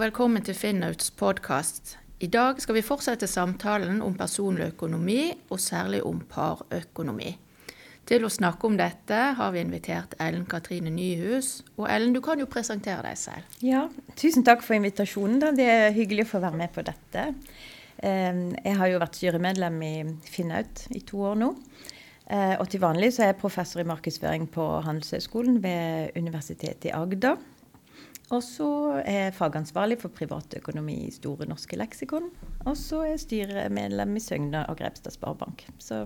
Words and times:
Velkommen 0.00 0.40
til 0.40 0.54
Finnauts 0.56 1.10
podkast. 1.12 1.98
I 2.24 2.28
dag 2.32 2.56
skal 2.62 2.78
vi 2.78 2.80
fortsette 2.80 3.26
samtalen 3.28 3.98
om 4.00 4.14
personlig 4.16 4.70
økonomi, 4.70 5.26
og 5.52 5.60
særlig 5.60 5.98
om 6.08 6.22
parøkonomi. 6.30 7.34
Til 8.08 8.24
å 8.24 8.30
snakke 8.32 8.64
om 8.64 8.78
dette 8.80 9.18
har 9.36 9.52
vi 9.52 9.60
invitert 9.60 10.16
Ellen 10.16 10.46
Katrine 10.48 10.88
Nyhus. 10.94 11.50
Og 11.76 11.84
Ellen, 11.92 12.14
du 12.16 12.22
kan 12.24 12.40
jo 12.40 12.48
presentere 12.48 13.04
deg 13.10 13.20
selv. 13.20 13.60
Ja, 13.60 13.82
Tusen 14.16 14.46
takk 14.46 14.64
for 14.64 14.78
invitasjonen. 14.78 15.36
Da. 15.42 15.52
Det 15.52 15.68
er 15.68 15.92
hyggelig 15.98 16.30
å 16.30 16.32
få 16.32 16.42
være 16.46 16.62
med 16.62 16.72
på 16.72 16.86
dette. 16.86 17.28
Jeg 18.00 18.76
har 18.80 18.94
jo 18.94 19.04
vært 19.04 19.20
styremedlem 19.20 19.80
i 19.84 19.94
Finnaut 20.32 20.86
i 20.96 21.04
to 21.04 21.26
år 21.28 21.40
nå. 21.44 21.52
Eh, 22.24 22.56
og 22.56 22.70
til 22.72 22.80
vanlig 22.80 23.12
så 23.12 23.26
er 23.26 23.34
jeg 23.34 23.42
professor 23.44 23.84
i 23.84 23.90
markedsføring 23.92 24.48
på 24.54 24.72
Handelshøyskolen 24.86 25.60
ved 25.60 26.16
Universitetet 26.16 26.88
i 26.88 26.96
Agder. 26.96 27.36
Og 28.30 28.42
så 28.46 28.70
er 29.02 29.24
jeg 29.24 29.34
fagansvarlig 29.34 29.98
for 29.98 30.14
privatøkonomi 30.14 30.96
i 31.08 31.12
Store 31.14 31.48
norske 31.50 31.78
leksikon. 31.78 32.28
Og 32.62 32.76
så 32.78 33.02
er 33.02 33.14
jeg 33.14 33.24
styremedlem 33.24 34.14
i 34.16 34.22
Søgne 34.22 34.62
og 34.70 34.78
Grepstad 34.78 35.16
Sparebank. 35.16 35.66
Så 35.82 36.04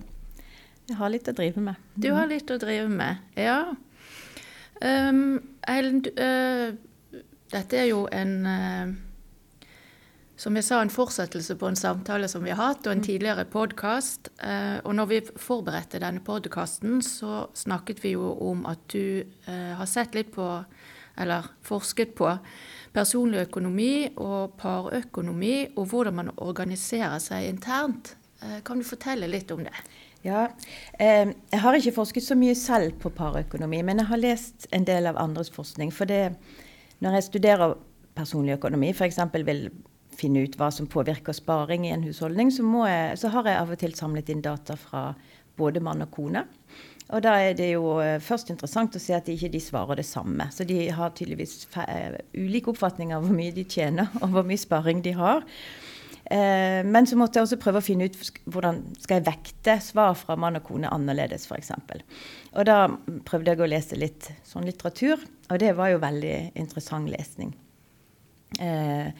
jeg 0.89 0.97
har 0.97 1.13
litt 1.13 1.29
å 1.29 1.35
drive 1.37 1.61
med. 1.61 1.81
Du 2.01 2.09
har 2.15 2.29
litt 2.29 2.49
å 2.49 2.57
drive 2.61 2.89
med, 2.89 3.21
ja. 3.37 3.75
Um, 4.81 5.39
Ellen, 5.69 6.01
uh, 6.19 6.73
dette 7.53 7.77
er 7.79 7.87
jo 7.91 8.03
en 8.11 8.33
uh, 8.45 8.95
som 10.35 10.57
jeg 10.57 10.67
sa, 10.67 10.81
en 10.83 10.91
fortsettelse 10.91 11.55
på 11.61 11.69
en 11.69 11.79
samtale 11.79 12.27
som 12.27 12.43
vi 12.43 12.51
har 12.51 12.59
hatt, 12.59 12.83
og 12.85 12.91
en 12.91 13.01
mm. 13.01 13.05
tidligere 13.05 13.45
podkast. 13.53 14.33
Uh, 14.41 14.81
og 14.83 14.97
når 14.97 15.11
vi 15.13 15.21
forberedte 15.29 16.01
denne 16.01 16.25
podkasten, 16.25 16.99
så 17.05 17.45
snakket 17.53 18.03
vi 18.03 18.17
jo 18.17 18.33
om 18.49 18.65
at 18.69 18.81
du 18.91 19.23
har 19.45 19.87
sett 19.89 20.17
litt 20.17 20.33
på 20.33 20.49
eller 21.17 21.47
forsket 21.65 22.15
på 22.17 22.29
personlig 22.95 23.45
økonomi 23.47 24.09
og 24.15 24.55
parøkonomi, 24.59 25.55
og 25.75 25.89
hvordan 25.91 26.19
man 26.21 26.31
organiserer 26.37 27.19
seg 27.23 27.49
internt. 27.49 28.15
Eh, 28.41 28.61
kan 28.65 28.79
du 28.79 28.87
fortelle 28.87 29.27
litt 29.31 29.51
om 29.51 29.63
det? 29.65 29.73
Ja, 30.25 30.47
eh, 30.99 31.33
Jeg 31.51 31.59
har 31.61 31.75
ikke 31.75 31.95
forsket 31.95 32.23
så 32.23 32.35
mye 32.35 32.55
selv 32.55 32.99
på 32.99 33.09
parøkonomi, 33.09 33.81
men 33.81 33.99
jeg 33.99 34.07
har 34.07 34.17
lest 34.17 34.67
en 34.71 34.85
del 34.85 35.05
av 35.05 35.17
andres 35.17 35.49
forskning. 35.49 35.91
For 35.93 36.05
det, 36.05 36.35
når 36.99 37.19
jeg 37.19 37.23
studerer 37.23 37.77
personlig 38.15 38.57
økonomi, 38.57 38.89
f.eks. 38.93 39.19
vil 39.45 39.69
finne 40.15 40.45
ut 40.45 40.55
hva 40.57 40.71
som 40.71 40.87
påvirker 40.87 41.35
sparing 41.35 41.85
i 41.85 41.91
en 41.91 42.03
husholdning, 42.03 42.51
så, 42.51 42.63
jeg, 42.87 43.17
så 43.17 43.27
har 43.33 43.49
jeg 43.49 43.59
av 43.59 43.71
og 43.71 43.77
til 43.81 43.95
samlet 43.95 44.29
inn 44.29 44.41
data 44.41 44.75
fra 44.79 45.13
både 45.57 45.83
mann 45.83 46.03
og 46.05 46.11
kone. 46.13 46.45
Og 47.13 47.21
da 47.21 47.35
er 47.37 47.53
det 47.57 47.67
jo 47.75 47.99
eh, 48.01 48.17
først 48.23 48.49
interessant 48.49 48.95
å 48.97 49.01
se 49.01 49.13
at 49.13 49.27
de 49.27 49.35
ikke 49.35 49.51
de 49.53 49.61
svarer 49.61 49.99
det 50.01 50.07
samme. 50.09 50.47
Så 50.51 50.65
de 50.65 50.87
har 50.89 51.13
tydeligvis 51.13 51.67
uh, 51.77 52.15
ulike 52.33 52.71
oppfatninger 52.73 53.17
av 53.17 53.27
hvor 53.27 53.35
mye 53.37 53.53
de 53.53 53.65
tjener, 53.69 54.09
og 54.23 54.33
hvor 54.33 54.47
mye 54.47 54.61
sparing 54.61 55.03
de 55.05 55.13
har. 55.17 55.45
Eh, 56.25 56.81
men 56.81 57.05
så 57.05 57.17
måtte 57.19 57.37
jeg 57.37 57.45
også 57.45 57.59
prøve 57.61 57.83
å 57.83 57.85
finne 57.85 58.07
ut 58.09 58.17
hvordan 58.49 58.81
skal 58.97 59.19
jeg 59.19 59.27
vekte 59.27 59.77
svar 59.85 60.15
fra 60.17 60.37
mann 60.39 60.57
og 60.57 60.65
kone 60.65 60.89
annerledes, 60.89 61.45
f.eks. 61.45 61.75
Og 62.55 62.65
da 62.65 62.79
prøvde 63.27 63.53
jeg 63.53 63.61
å 63.61 63.69
lese 63.69 64.01
litt 64.01 64.31
sånn 64.47 64.65
litteratur, 64.65 65.21
og 65.51 65.61
det 65.61 65.75
var 65.77 65.93
jo 65.93 66.01
veldig 66.01 66.35
interessant 66.57 67.11
lesning. 67.13 67.53
Uh, 68.57 69.13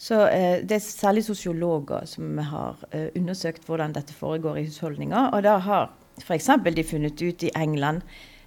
så 0.00 0.22
Det 0.64 0.72
er 0.72 0.80
særlig 0.80 1.26
sosiologer 1.26 2.06
som 2.08 2.38
har 2.40 2.78
undersøkt 3.12 3.66
hvordan 3.68 3.92
dette 3.92 4.14
foregår 4.16 4.56
i 4.56 4.62
husholdninger. 4.64 5.34
Og 5.36 5.42
da 5.44 5.58
har 5.60 5.90
F.eks. 6.20 6.50
de 6.74 6.84
funnet 6.84 7.22
ut 7.22 7.42
i 7.42 7.50
England 7.56 8.02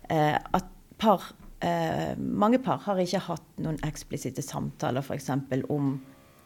eh, 0.10 0.36
at 0.36 0.66
par, 0.98 1.34
eh, 1.62 2.18
mange 2.18 2.60
par 2.60 2.84
har 2.86 3.00
ikke 3.02 3.22
hatt 3.28 3.62
noen 3.64 3.80
eksplisitte 3.86 4.44
samtaler 4.46 5.04
f.eks. 5.04 5.30
om 5.70 5.96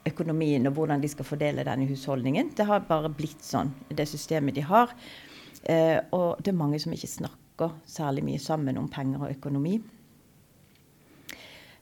økonomien 0.08 0.68
og 0.68 0.78
hvordan 0.78 1.04
de 1.04 1.12
skal 1.12 1.28
fordele 1.28 1.66
den 1.68 1.84
i 1.84 1.90
husholdningen. 1.90 2.54
Det 2.56 2.66
har 2.66 2.88
bare 2.88 3.12
blitt 3.12 3.44
sånn, 3.44 3.74
det 3.90 4.08
systemet 4.08 4.56
de 4.56 4.64
har. 4.66 4.94
Eh, 5.64 6.00
og 6.16 6.40
det 6.42 6.54
er 6.54 6.62
mange 6.62 6.80
som 6.80 6.96
ikke 6.96 7.12
snakker 7.12 7.76
særlig 7.90 8.24
mye 8.24 8.40
sammen 8.40 8.80
om 8.80 8.90
penger 8.90 9.28
og 9.28 9.34
økonomi. 9.36 9.80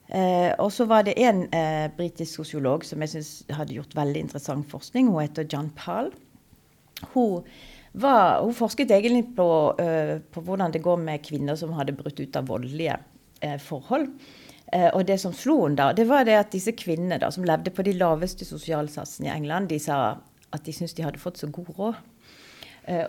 Eh, 0.08 0.52
og 0.62 0.70
så 0.72 0.86
var 0.86 1.02
det 1.06 1.16
en 1.18 1.46
eh, 1.54 1.88
britisk 1.96 2.38
sosiolog 2.38 2.84
som 2.86 3.02
jeg 3.02 3.16
synes 3.16 3.30
hadde 3.58 3.74
gjort 3.74 3.96
veldig 3.96 4.22
interessant 4.28 4.68
forskning. 4.70 5.10
Hun 5.10 5.24
heter 5.24 5.48
John 5.50 5.72
Pall. 5.74 6.12
Hun 7.12 7.42
var, 7.92 8.42
hun 8.44 8.54
forsket 8.54 8.92
egentlig 8.92 9.24
på, 9.36 9.48
uh, 9.80 10.18
på, 10.20 10.40
hvordan 10.44 10.72
det 10.72 10.82
går 10.84 10.98
med 11.00 11.22
kvinner 11.24 11.56
som 11.56 11.72
hadde 11.76 11.94
brutt 11.96 12.20
ut 12.20 12.36
av 12.36 12.48
voldelige 12.48 12.98
uh, 13.44 13.56
forhold. 13.60 14.10
Uh, 14.68 14.90
og 14.92 15.06
det 15.08 15.16
som 15.22 15.32
slo 15.36 15.62
henne 15.62 15.78
da, 15.80 15.94
det 15.96 16.04
var 16.08 16.26
det 16.28 16.36
at 16.36 16.52
disse 16.52 16.74
kvinnene 16.76 17.30
som 17.32 17.46
levde 17.48 17.72
på 17.72 17.84
de 17.86 17.94
laveste 17.96 18.44
sosialsatsene 18.48 19.30
i 19.30 19.32
England, 19.32 19.70
de 19.72 19.80
sa 19.80 20.18
at 20.52 20.64
de 20.64 20.74
syntes 20.76 20.96
de 20.96 21.06
hadde 21.06 21.20
fått 21.20 21.40
så 21.40 21.48
god 21.52 21.72
råd. 21.78 22.04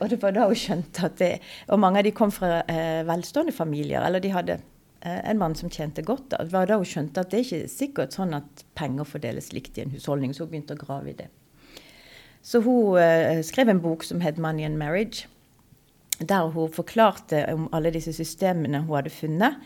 og 0.02 0.10
det 0.10 0.18
var 0.22 0.34
da 0.34 0.48
hun 0.50 0.58
skjønte 0.58 1.06
at 1.06 1.20
det, 1.20 1.40
Og 1.68 1.80
mange 1.80 2.00
av 2.00 2.04
de 2.04 2.12
kom 2.12 2.32
fra 2.32 2.64
velstående 3.06 3.54
familier, 3.54 4.02
eller 4.02 4.20
de 4.20 4.32
hadde 4.34 4.58
en 5.02 5.38
mann 5.38 5.56
som 5.56 5.70
tjente 5.70 6.02
godt. 6.02 6.30
Det 6.34 6.52
var 6.52 6.68
da 6.70 6.78
hun 6.80 6.88
skjønte 6.88 7.22
at 7.22 7.32
det 7.32 7.44
ikke 7.46 7.64
er 7.64 7.72
sikkert 7.72 8.16
sånn 8.18 8.34
at 8.38 8.64
penger 8.78 9.08
fordeles 9.08 9.52
likt 9.54 9.78
i 9.78 9.84
en 9.84 9.94
husholdning. 9.94 10.34
Så 10.34 10.46
hun 10.46 10.54
begynte 10.56 10.78
å 10.78 10.82
grave 10.82 11.12
i 11.12 11.18
det. 11.18 11.28
Så 12.42 12.62
hun 12.64 12.96
uh, 12.96 13.42
skrev 13.44 13.70
en 13.70 13.82
bok 13.84 14.06
som 14.08 14.22
het 14.22 14.38
'Money 14.38 14.66
and 14.66 14.78
Marriage', 14.80 15.28
der 16.20 16.50
hun 16.50 16.72
forklarte 16.72 17.46
om 17.54 17.70
alle 17.74 17.92
disse 17.92 18.14
systemene 18.14 18.82
hun 18.86 18.96
hadde 18.96 19.10
funnet. 19.10 19.60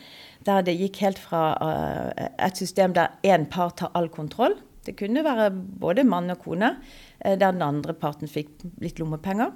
Der 0.46 0.62
det 0.62 0.80
gikk 0.80 0.98
helt 1.06 1.20
fra 1.20 1.56
uh, 1.62 2.46
et 2.46 2.58
system 2.58 2.94
der 2.94 3.14
én 3.24 3.46
part 3.46 3.78
tar 3.78 3.92
all 3.94 4.10
kontroll. 4.10 4.56
Det 4.86 4.98
kunne 4.98 5.24
være 5.24 5.52
både 5.80 6.04
mann 6.04 6.30
og 6.30 6.40
kone, 6.40 6.76
der 7.24 7.52
den 7.52 7.62
andre 7.62 7.94
parten 7.94 8.28
fikk 8.28 8.50
litt 8.82 9.00
lommepenger. 9.00 9.52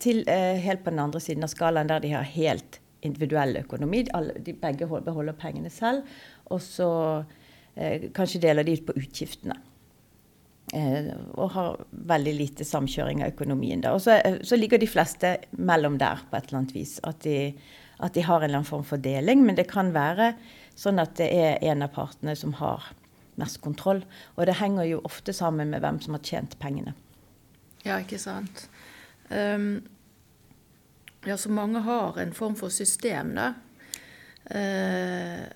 til 0.00 0.24
helt 0.26 0.84
på 0.84 0.90
den 0.90 0.98
andre 0.98 1.20
siden 1.20 1.42
av 1.42 1.48
skalaen, 1.48 1.88
der 1.88 1.98
de 1.98 2.10
har 2.10 2.22
helt 2.22 2.79
individuell 3.06 3.56
økonomi. 3.62 4.04
De 4.44 4.54
begge 4.54 4.88
beholder 4.88 5.36
pengene 5.38 5.70
selv, 5.72 6.02
og 6.50 6.60
så 6.64 6.90
kanskje 8.16 8.42
deler 8.42 8.66
de 8.66 8.74
ut 8.76 8.86
på 8.88 8.96
utgiftene. 8.98 9.56
Eh, 10.72 11.10
og 11.34 11.50
har 11.50 11.80
veldig 11.90 12.32
lite 12.36 12.64
samkjøring 12.66 13.24
av 13.24 13.32
økonomien. 13.32 13.82
Og 13.90 14.00
så, 14.04 14.20
eh, 14.22 14.38
så, 14.42 14.56
ligger 14.56 14.78
de 14.78 14.86
fleste 14.86 15.36
mellom 15.50 15.98
der 15.98 16.22
på 16.30 16.36
et 16.36 16.46
eller 16.46 16.58
annet 16.58 16.74
vis. 16.74 17.00
At 17.02 17.20
de, 17.20 17.54
at 17.98 18.14
de, 18.14 18.22
har 18.22 18.38
en 18.38 18.44
eller 18.44 18.60
annen 18.60 18.68
form 18.68 18.84
for 18.84 18.96
deling. 18.96 19.44
Men 19.44 19.56
det 19.56 19.66
kan 19.70 19.92
være 19.92 20.34
sånn 20.78 21.02
at 21.02 21.16
det 21.16 21.30
er 21.34 21.58
en 21.72 21.82
av 21.82 21.90
partene 21.94 22.36
som 22.36 22.52
har 22.60 22.92
mest 23.40 23.60
kontroll. 23.60 24.04
Og 24.36 24.46
det 24.46 24.60
henger 24.60 24.84
jo 24.84 25.00
ofte 25.04 25.32
sammen 25.32 25.70
med 25.70 25.82
hvem 25.82 26.00
som 26.00 26.14
har 26.14 26.22
tjent 26.22 26.58
pengene. 26.58 26.94
Ja, 27.82 27.98
ikke 27.98 28.18
sant. 28.20 28.68
Um, 29.30 29.82
ja, 31.26 31.36
så 31.36 31.50
mange 31.52 31.82
har 31.84 32.18
en 32.20 32.32
form 32.32 32.56
for 32.56 32.72
system, 32.72 33.34
da. 33.36 33.52
Uh, 34.50 35.48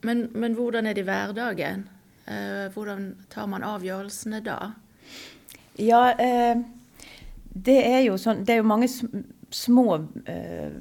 men, 0.00 0.28
men 0.32 0.54
hvordan 0.56 0.88
er 0.88 0.96
det 0.96 1.04
i 1.04 1.08
hverdagen? 1.08 1.88
Eh, 2.30 2.70
hvordan 2.72 3.14
tar 3.32 3.48
man 3.50 3.64
avgjørelsene 3.66 4.40
da? 4.46 4.58
Ja, 5.80 6.12
eh, 6.14 6.60
det 7.50 7.78
er 7.82 8.02
jo 8.04 8.18
sånn 8.20 8.44
Det 8.44 8.54
er 8.54 8.60
jo 8.60 8.68
mange 8.68 8.86
små 9.50 9.86
eh, 10.30 10.76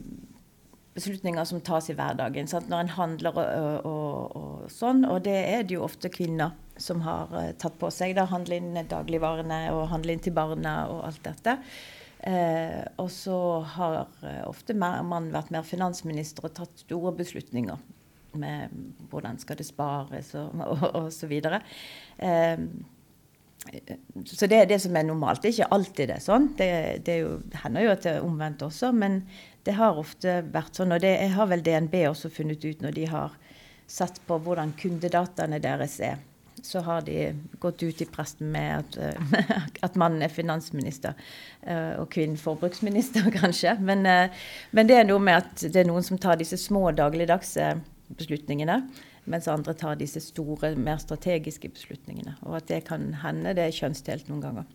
beslutninger 0.94 1.48
som 1.50 1.62
tas 1.66 1.90
i 1.90 1.96
hverdagen. 1.98 2.50
Sant? 2.52 2.70
Når 2.70 2.86
en 2.86 2.96
handler 2.98 3.40
og, 3.40 3.88
og, 3.88 4.36
og, 4.36 4.66
sånn. 4.74 5.06
Og 5.10 5.24
det 5.26 5.38
er 5.40 5.64
det 5.64 5.78
jo 5.78 5.86
ofte 5.88 6.12
kvinner 6.14 6.54
som 6.80 7.02
har 7.04 7.32
tatt 7.60 7.80
på 7.80 7.90
seg. 7.92 8.14
da 8.18 8.28
Handle 8.30 8.60
inn 8.60 8.78
dagligvarene 8.92 9.64
og 9.74 9.88
handle 9.94 10.16
inn 10.16 10.24
til 10.24 10.36
barna 10.36 10.84
og 10.92 11.06
alt 11.08 11.24
dette. 11.26 11.58
Uh, 12.20 12.84
og 13.00 13.08
så 13.16 13.38
har 13.78 14.02
uh, 14.26 14.42
ofte 14.50 14.76
mannen 14.76 15.32
vært 15.32 15.54
mer 15.56 15.64
finansminister 15.64 16.50
og 16.50 16.56
tatt 16.58 16.82
store 16.84 17.14
beslutninger 17.16 17.80
med 18.40 18.74
hvordan 19.10 19.40
skal 19.40 19.58
det 19.58 19.68
spares 19.68 20.34
og, 20.38 20.52
og, 20.74 20.84
og 20.96 21.12
så 21.14 21.30
videre. 21.32 21.62
Eh, 22.18 22.60
så 24.26 24.48
det 24.48 24.62
er 24.62 24.70
det 24.70 24.80
som 24.82 24.96
er 24.96 25.04
normalt. 25.08 25.42
Det 25.44 25.50
er 25.50 25.58
ikke 25.58 25.76
alltid 25.76 26.10
det 26.10 26.16
er 26.16 26.24
sånn. 26.24 26.48
Det, 26.58 26.70
det 27.06 27.18
jo, 27.22 27.34
hender 27.64 27.86
jo 27.86 27.92
at 27.94 28.06
det 28.06 28.14
er 28.16 28.26
omvendt 28.26 28.64
også, 28.66 28.92
men 28.96 29.22
det 29.68 29.76
har 29.78 30.00
ofte 30.00 30.40
vært 30.54 30.80
sånn. 30.80 30.96
Og 30.96 31.04
det 31.04 31.14
har 31.36 31.50
vel 31.52 31.64
DNB 31.66 31.98
også 32.10 32.32
funnet 32.34 32.64
ut 32.66 32.86
når 32.86 32.96
de 32.96 33.10
har 33.12 33.36
sett 33.90 34.22
på 34.28 34.38
hvordan 34.46 34.76
kundedataene 34.80 35.60
deres 35.62 36.00
er. 36.06 36.22
Så 36.66 36.82
har 36.86 37.02
de 37.08 37.32
gått 37.60 37.84
ut 37.84 38.02
i 38.02 38.08
presten 38.10 38.52
med 38.52 38.80
at, 38.80 38.98
at 39.86 40.00
mannen 40.00 40.24
er 40.26 40.34
finansminister 40.34 41.16
eh, 41.62 41.96
og 42.00 42.10
kvinnen 42.14 42.40
forbruksminister, 42.40 43.30
kanskje. 43.42 43.76
Men, 43.80 44.06
eh, 44.10 44.42
men, 44.72 44.90
det 44.90 45.00
er 45.00 45.08
noe 45.10 45.22
med 45.24 45.44
at 45.44 45.68
det 45.68 45.84
er 45.84 45.90
noen 45.90 46.06
som 46.06 46.20
tar 46.22 46.40
disse 46.42 46.60
små 46.60 46.90
dagligdagse 46.98 47.72
beslutningene, 48.20 48.82
mens 49.30 49.48
andre 49.52 49.76
tar 49.78 50.00
disse 50.00 50.22
store, 50.24 50.74
mer 50.76 50.98
strategiske 51.02 51.70
beslutningene. 51.76 52.36
Og 52.48 52.60
at 52.60 52.70
det 52.72 52.84
kan 52.90 53.12
hende 53.24 53.54
det 53.58 53.68
er 53.68 53.76
kjønnsdelt 53.76 54.32
noen 54.32 54.46
ganger. 54.48 54.70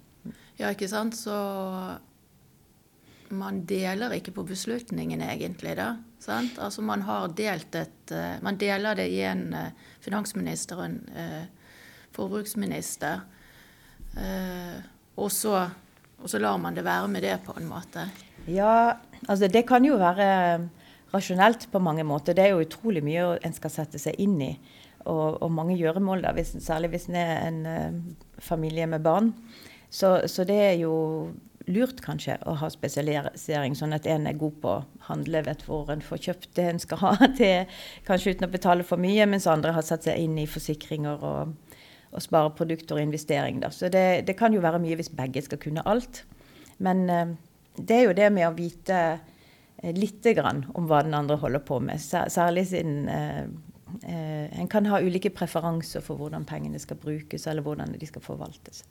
Ja, 0.61 0.71
ikke 0.71 0.89
sant. 0.89 1.17
Så 1.19 1.35
man 3.35 3.65
deler 3.67 4.15
ikke 4.15 4.35
på 4.37 4.45
beslutningene, 4.47 5.27
egentlig. 5.33 5.75
da, 5.77 5.97
sant? 6.23 6.59
Altså 6.63 6.83
Man 6.83 7.03
har 7.03 7.29
delt 7.35 7.75
et 7.75 8.15
Man 8.43 8.57
deler 8.61 8.95
det 8.95 9.09
i 9.11 9.23
en 9.27 9.49
uh, 9.55 9.71
finansminister 10.01 10.77
og 10.77 10.85
en 10.85 10.99
uh, 11.17 11.64
forbruksminister. 12.15 13.25
Og 14.15 15.31
så, 15.35 15.55
og, 16.21 16.29
så, 16.31 16.39
lar 16.39 16.59
man 16.63 16.77
det 16.77 16.85
være 16.87 17.11
med 17.11 17.25
det, 17.27 17.37
på 17.47 17.55
en 17.59 17.67
måte. 17.67 18.07
Ja, 18.47 18.95
altså 19.27 19.49
det 19.51 19.65
kan 19.67 19.85
jo 19.87 19.99
være 19.99 20.29
rasjonelt 21.15 21.69
på 21.73 21.83
mange 21.83 22.05
måter. 22.07 22.35
Det 22.35 22.45
er 22.45 22.55
jo 22.55 22.63
utrolig 22.63 23.03
mye 23.07 23.39
en 23.43 23.57
skal 23.57 23.73
sette 23.75 24.01
seg 24.03 24.19
inn 24.23 24.39
i. 24.43 24.53
Og, 25.05 25.43
og 25.43 25.51
mange 25.53 25.77
gjøremål, 25.77 26.23
da, 26.25 26.33
hvis, 26.37 26.55
særlig 26.65 26.95
hvis 26.95 27.09
en 27.11 27.19
er 27.21 27.35
en 27.49 27.99
familie 28.43 28.87
med 28.91 29.03
barn. 29.05 29.35
Så, 29.91 30.17
så 30.31 30.47
det 30.49 30.61
er 30.63 30.79
jo 30.81 30.95
lurt 31.71 32.01
kanskje 32.05 32.37
å 32.49 32.57
ha 32.61 32.69
spesialisering, 32.73 33.77
sånn 33.79 33.97
at 33.97 34.09
en 34.11 34.27
er 34.29 34.37
god 34.37 34.57
på 34.61 34.73
å 34.73 34.83
handle, 35.09 35.45
vet 35.47 35.63
hvor 35.65 35.89
en 35.93 36.03
får 36.05 36.21
kjøpt 36.27 36.51
det 36.59 36.67
en 36.71 36.81
skal 36.83 37.01
ha, 37.01 37.13
til, 37.39 37.79
kanskje 38.09 38.35
uten 38.35 38.49
å 38.49 38.53
betale 38.53 38.87
for 38.87 39.01
mye, 39.01 39.27
mens 39.31 39.49
andre 39.51 39.73
har 39.77 39.87
satt 39.87 40.09
seg 40.09 40.21
inn 40.21 40.37
i 40.41 40.49
forsikringer 40.51 41.25
og, 41.25 41.55
og 42.15 42.23
spare 42.23 42.53
produkter 42.55 42.99
og 42.99 43.03
investering. 43.03 43.61
Da. 43.63 43.71
Så 43.75 43.91
det, 43.93 44.25
det, 44.29 44.37
kan 44.39 44.55
jo 44.55 44.63
være 44.65 44.81
mye 44.83 44.97
hvis 44.99 45.13
begge 45.15 45.43
skal 45.45 45.61
kunne 45.63 45.85
alt. 45.91 46.23
Men 46.79 47.05
eh, 47.11 47.35
det 47.77 47.97
er 47.97 48.09
jo 48.09 48.17
det 48.17 48.31
med 48.35 48.49
å 48.49 48.57
vite 48.57 49.01
eh, 49.83 49.95
lite 49.95 50.35
grann 50.39 50.65
om 50.75 50.87
hva 50.91 51.03
den 51.07 51.17
andre 51.19 51.39
holder 51.43 51.65
på 51.67 51.81
med, 51.83 52.01
særlig 52.01 52.69
siden 52.71 53.09
eh, 53.11 53.47
en 54.05 54.69
kan 54.71 54.87
ha 54.91 54.99
ulike 55.03 55.31
preferanser 55.31 56.03
for 56.03 56.19
hvordan 56.19 56.47
pengene 56.49 56.81
skal 56.83 56.99
brukes, 56.99 57.47
eller 57.47 57.63
hvordan 57.63 57.95
de 57.99 58.07
skal 58.09 58.25
forvaltes. 58.25 58.83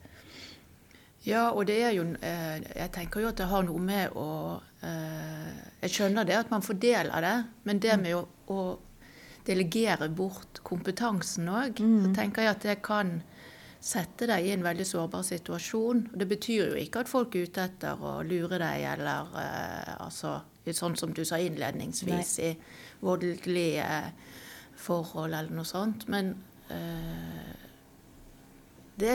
Ja, 1.24 1.48
og 1.56 1.66
det 1.66 1.78
er 1.80 1.94
jo 1.96 2.04
Jeg 2.20 2.90
tenker 2.92 3.22
jo 3.22 3.30
at 3.30 3.38
det 3.40 3.46
har 3.48 3.62
noe 3.64 3.80
med 3.80 4.12
å 4.12 4.60
eh, 4.84 5.52
Jeg 5.80 5.92
skjønner 5.94 6.26
det 6.28 6.36
at 6.36 6.50
man 6.52 6.64
fordeler 6.64 7.24
det, 7.24 7.36
men 7.64 7.80
det 7.80 7.96
med 8.00 8.16
å, 8.18 8.26
å 8.52 8.58
delegere 9.44 10.08
bort 10.08 10.62
kompetansen 10.64 11.48
òg, 11.52 11.80
mm. 11.80 12.12
tenker 12.16 12.46
jeg 12.46 12.54
at 12.54 12.66
det 12.66 12.76
kan 12.84 13.18
sette 13.84 14.28
deg 14.30 14.46
i 14.46 14.52
en 14.54 14.64
veldig 14.64 14.86
sårbar 14.88 15.24
situasjon. 15.26 16.06
Det 16.16 16.28
betyr 16.28 16.70
jo 16.72 16.80
ikke 16.80 17.02
at 17.04 17.10
folk 17.10 17.36
er 17.36 17.50
ute 17.50 17.66
etter 17.68 18.00
å 18.00 18.16
lure 18.24 18.56
deg 18.62 18.86
eller 18.94 19.36
uh, 19.36 19.94
altså, 20.06 20.40
Sånn 20.64 20.94
som 20.96 21.10
du 21.12 21.26
sa 21.28 21.36
innledningsvis, 21.44 22.28
Nei. 22.40 22.46
i 22.54 23.02
voldelige 23.04 23.88
forhold 24.80 25.34
eller 25.36 25.52
noe 25.52 25.68
sånt. 25.68 26.06
Men 26.08 26.30
uh, 26.70 27.50
det 28.96 29.10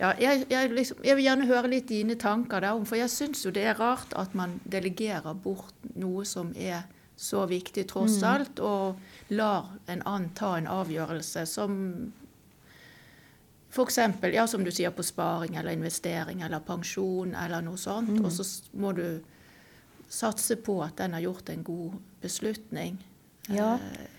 ja, 0.00 0.10
jeg, 0.18 0.48
jeg, 0.50 0.72
liksom, 0.74 1.04
jeg, 1.06 1.14
vil 1.14 1.28
gjerne 1.28 1.46
høre 1.46 1.70
litt 1.70 1.86
dine 1.92 2.16
tanker 2.18 2.64
der, 2.64 2.82
for 2.88 2.98
jeg 2.98 3.12
syns 3.12 3.44
jo 3.46 3.52
det 3.54 3.62
er 3.70 3.78
rart 3.78 4.10
at 4.18 4.34
man 4.34 4.56
delegerer 4.66 5.38
bort 5.38 5.76
noe 5.94 6.24
som 6.26 6.50
er 6.58 6.88
så 7.22 7.44
viktig 7.46 7.84
tross 7.90 8.18
mm. 8.18 8.28
alt, 8.28 8.58
og 8.58 9.30
lar 9.30 9.70
en 9.86 10.02
annen 10.02 10.32
ta 10.34 10.56
en 10.58 10.66
avgjørelse 10.66 11.46
som 11.46 11.78
F.eks. 13.72 13.98
Ja, 14.34 14.44
som 14.46 14.64
du 14.66 14.72
sier, 14.74 14.90
på 14.92 15.04
sparing 15.06 15.54
eller 15.56 15.72
investering 15.72 16.42
eller 16.44 16.60
pensjon 16.60 17.32
eller 17.38 17.62
noe 17.64 17.80
sånt. 17.80 18.10
Mm. 18.18 18.26
Og 18.26 18.34
så 18.34 18.44
må 18.76 18.90
du 18.92 19.06
satse 20.12 20.58
på 20.60 20.76
at 20.84 20.98
den 21.00 21.14
har 21.16 21.24
gjort 21.24 21.48
en 21.48 21.62
god 21.64 21.94
beslutning. 22.20 22.98
Ja. 23.48 23.78
Eh, 23.78 24.10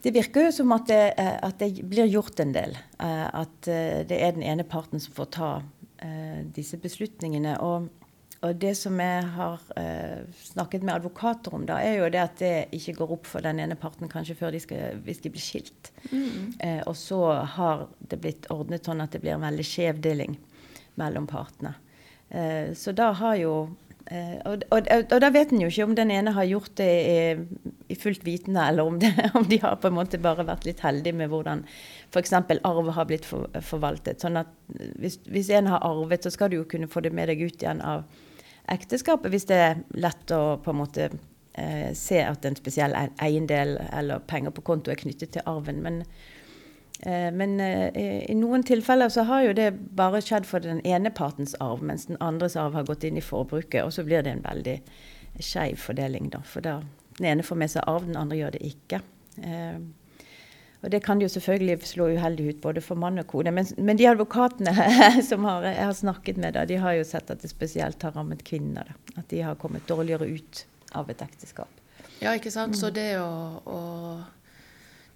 det 0.00 0.14
virker 0.16 0.46
jo 0.46 0.54
som 0.62 0.72
at 0.72 0.88
det, 0.88 1.02
eh, 1.20 1.36
at 1.44 1.60
det, 1.60 1.82
blir 1.84 2.08
gjort 2.08 2.40
en 2.40 2.54
del. 2.56 2.78
Eh, 2.98 3.26
at 3.28 3.68
det 3.68 4.16
er 4.16 4.32
den 4.38 4.46
ene 4.46 4.64
parten 4.64 5.02
som 5.02 5.12
får 5.18 5.30
ta 5.36 5.52
disse 6.56 6.78
beslutningene. 6.80 7.58
Og, 7.60 7.90
og 8.40 8.56
det 8.56 8.72
som 8.78 8.96
jeg 9.02 9.24
har 9.34 9.60
snakket 10.40 10.84
med 10.86 10.94
advokater 10.94 11.52
om, 11.54 11.66
da, 11.68 11.76
er 11.84 11.98
jo 11.98 12.06
det 12.08 12.22
at 12.22 12.38
det 12.40 12.52
ikke 12.76 12.94
går 13.02 13.12
opp 13.18 13.28
for 13.28 13.44
den 13.44 13.60
ene 13.60 13.76
parten 13.76 14.08
kanskje 14.08 14.38
før 14.38 14.54
de 14.56 14.62
skal, 14.64 15.02
hvis 15.04 15.20
de 15.20 15.32
blir 15.34 15.44
skilt. 15.44 15.90
Mm. 16.08 16.56
og 16.88 16.94
så 16.96 17.20
har 17.56 17.84
det 18.00 18.20
blitt 18.22 18.48
ordnet 18.54 18.88
sånn 18.88 19.04
at 19.04 19.12
det 19.12 19.20
blir 19.20 19.36
en 19.36 19.44
veldig 19.44 19.66
skjev 19.68 20.00
deling 20.00 20.38
mellom 20.96 21.28
partene. 21.28 21.74
så 22.72 22.96
da 22.96 23.10
har 23.20 23.36
jo 23.42 23.54
Uh, 24.10 24.40
og, 24.48 24.62
og, 24.74 24.88
og, 24.90 25.12
da 25.22 25.28
vet 25.30 25.52
en 25.54 25.60
jo 25.62 25.68
ikke 25.70 25.84
om 25.86 25.92
den 25.94 26.10
ene 26.10 26.32
har 26.34 26.46
gjort 26.48 26.72
det 26.80 26.86
i, 26.90 27.58
i 27.94 27.96
fullt 27.98 28.24
vitende, 28.26 28.64
eller 28.66 28.88
om, 28.88 28.96
det, 28.98 29.12
om, 29.38 29.44
de 29.46 29.60
har 29.62 29.76
på 29.78 29.86
en 29.86 29.94
måte 30.00 30.18
bare 30.22 30.46
vært 30.48 30.66
litt 30.66 30.82
heldige 30.82 31.14
med 31.14 31.30
hvordan 31.30 31.62
f.eks. 32.10 32.32
arv 32.34 32.90
har 32.96 33.06
blitt 33.06 33.28
for, 33.28 33.46
forvaltet. 33.62 34.18
Sånn 34.18 34.40
at 34.40 34.50
hvis, 34.98 35.20
hvis, 35.30 35.52
en 35.54 35.70
har 35.70 35.86
arvet, 35.86 36.26
så 36.26 36.34
skal 36.34 36.50
du 36.50 36.58
jo 36.58 36.66
kunne 36.66 36.90
få 36.90 37.04
det 37.06 37.14
med 37.14 37.30
deg 37.30 37.44
ut 37.44 37.62
igjen 37.62 37.84
av 37.86 38.02
ekteskapet, 38.70 39.30
hvis 39.32 39.48
det 39.50 39.60
er 39.60 39.80
lett 39.98 40.34
å 40.34 40.58
på 40.62 40.72
en 40.72 40.80
måte 40.80 41.08
eh, 41.10 41.90
se 41.98 42.20
at 42.24 42.44
en 42.46 42.58
spesiell 42.58 42.94
eiendel 43.20 43.76
eller 43.90 44.22
penger 44.30 44.54
på 44.56 44.64
konto 44.66 44.92
er 44.92 45.00
knyttet 45.00 45.34
til 45.36 45.48
arven. 45.50 45.82
men 45.82 46.04
Eh, 47.02 47.32
men 47.32 47.60
eh, 47.60 48.30
i 48.30 48.34
noen 48.36 48.62
tilfeller 48.66 49.08
så 49.08 49.24
har 49.28 49.44
jo 49.46 49.52
det 49.56 49.70
bare 49.96 50.20
skjedd 50.24 50.46
for 50.48 50.60
den 50.64 50.82
ene 50.84 51.12
partens 51.16 51.54
arv, 51.62 51.82
mens 51.86 52.06
den 52.10 52.20
andres 52.20 52.58
arv 52.60 52.76
har 52.76 52.88
gått 52.88 53.06
inn 53.08 53.16
i 53.16 53.24
forbruket. 53.24 53.82
Og 53.84 53.94
så 53.96 54.04
blir 54.04 54.24
det 54.26 54.34
en 54.34 54.44
veldig 54.44 54.76
skeiv 55.40 55.80
fordeling, 55.80 56.28
da. 56.34 56.42
For 56.44 56.64
da 56.64 56.80
den 57.18 57.30
ene 57.32 57.46
får 57.46 57.60
med 57.62 57.72
seg 57.72 57.88
arv, 57.88 58.04
den 58.08 58.20
andre 58.20 58.40
gjør 58.40 58.56
det 58.56 58.62
ikke. 58.68 59.00
Eh, 59.40 59.80
og 60.80 60.90
det 60.90 61.02
kan 61.04 61.20
jo 61.20 61.28
selvfølgelig 61.28 61.84
slå 61.84 62.06
uheldig 62.14 62.46
ut 62.48 62.60
både 62.64 62.80
for 62.80 62.96
mann 62.96 63.20
og 63.20 63.26
kone. 63.28 63.52
Men, 63.52 63.66
men 63.76 63.98
de 64.00 64.08
advokatene 64.08 64.72
som 65.30 65.44
har, 65.44 65.66
jeg 65.68 65.84
har 65.84 65.96
snakket 65.96 66.40
med, 66.40 66.56
da, 66.56 66.64
de 66.64 66.78
har 66.80 66.96
jo 66.96 67.04
sett 67.04 67.30
at 67.32 67.44
det 67.44 67.52
spesielt 67.52 68.02
har 68.02 68.16
rammet 68.16 68.44
kvinner. 68.48 68.88
Da. 68.88 69.20
At 69.20 69.28
de 69.28 69.42
har 69.44 69.60
kommet 69.60 69.84
dårligere 69.88 70.30
ut 70.30 70.64
av 70.96 71.12
et 71.12 71.20
ekteskap. 71.22 71.68
Ja, 72.20 72.32
ikke 72.32 72.52
sant. 72.52 72.78
Så 72.80 72.88
det 72.96 73.12
å, 73.20 73.60
å 73.68 73.80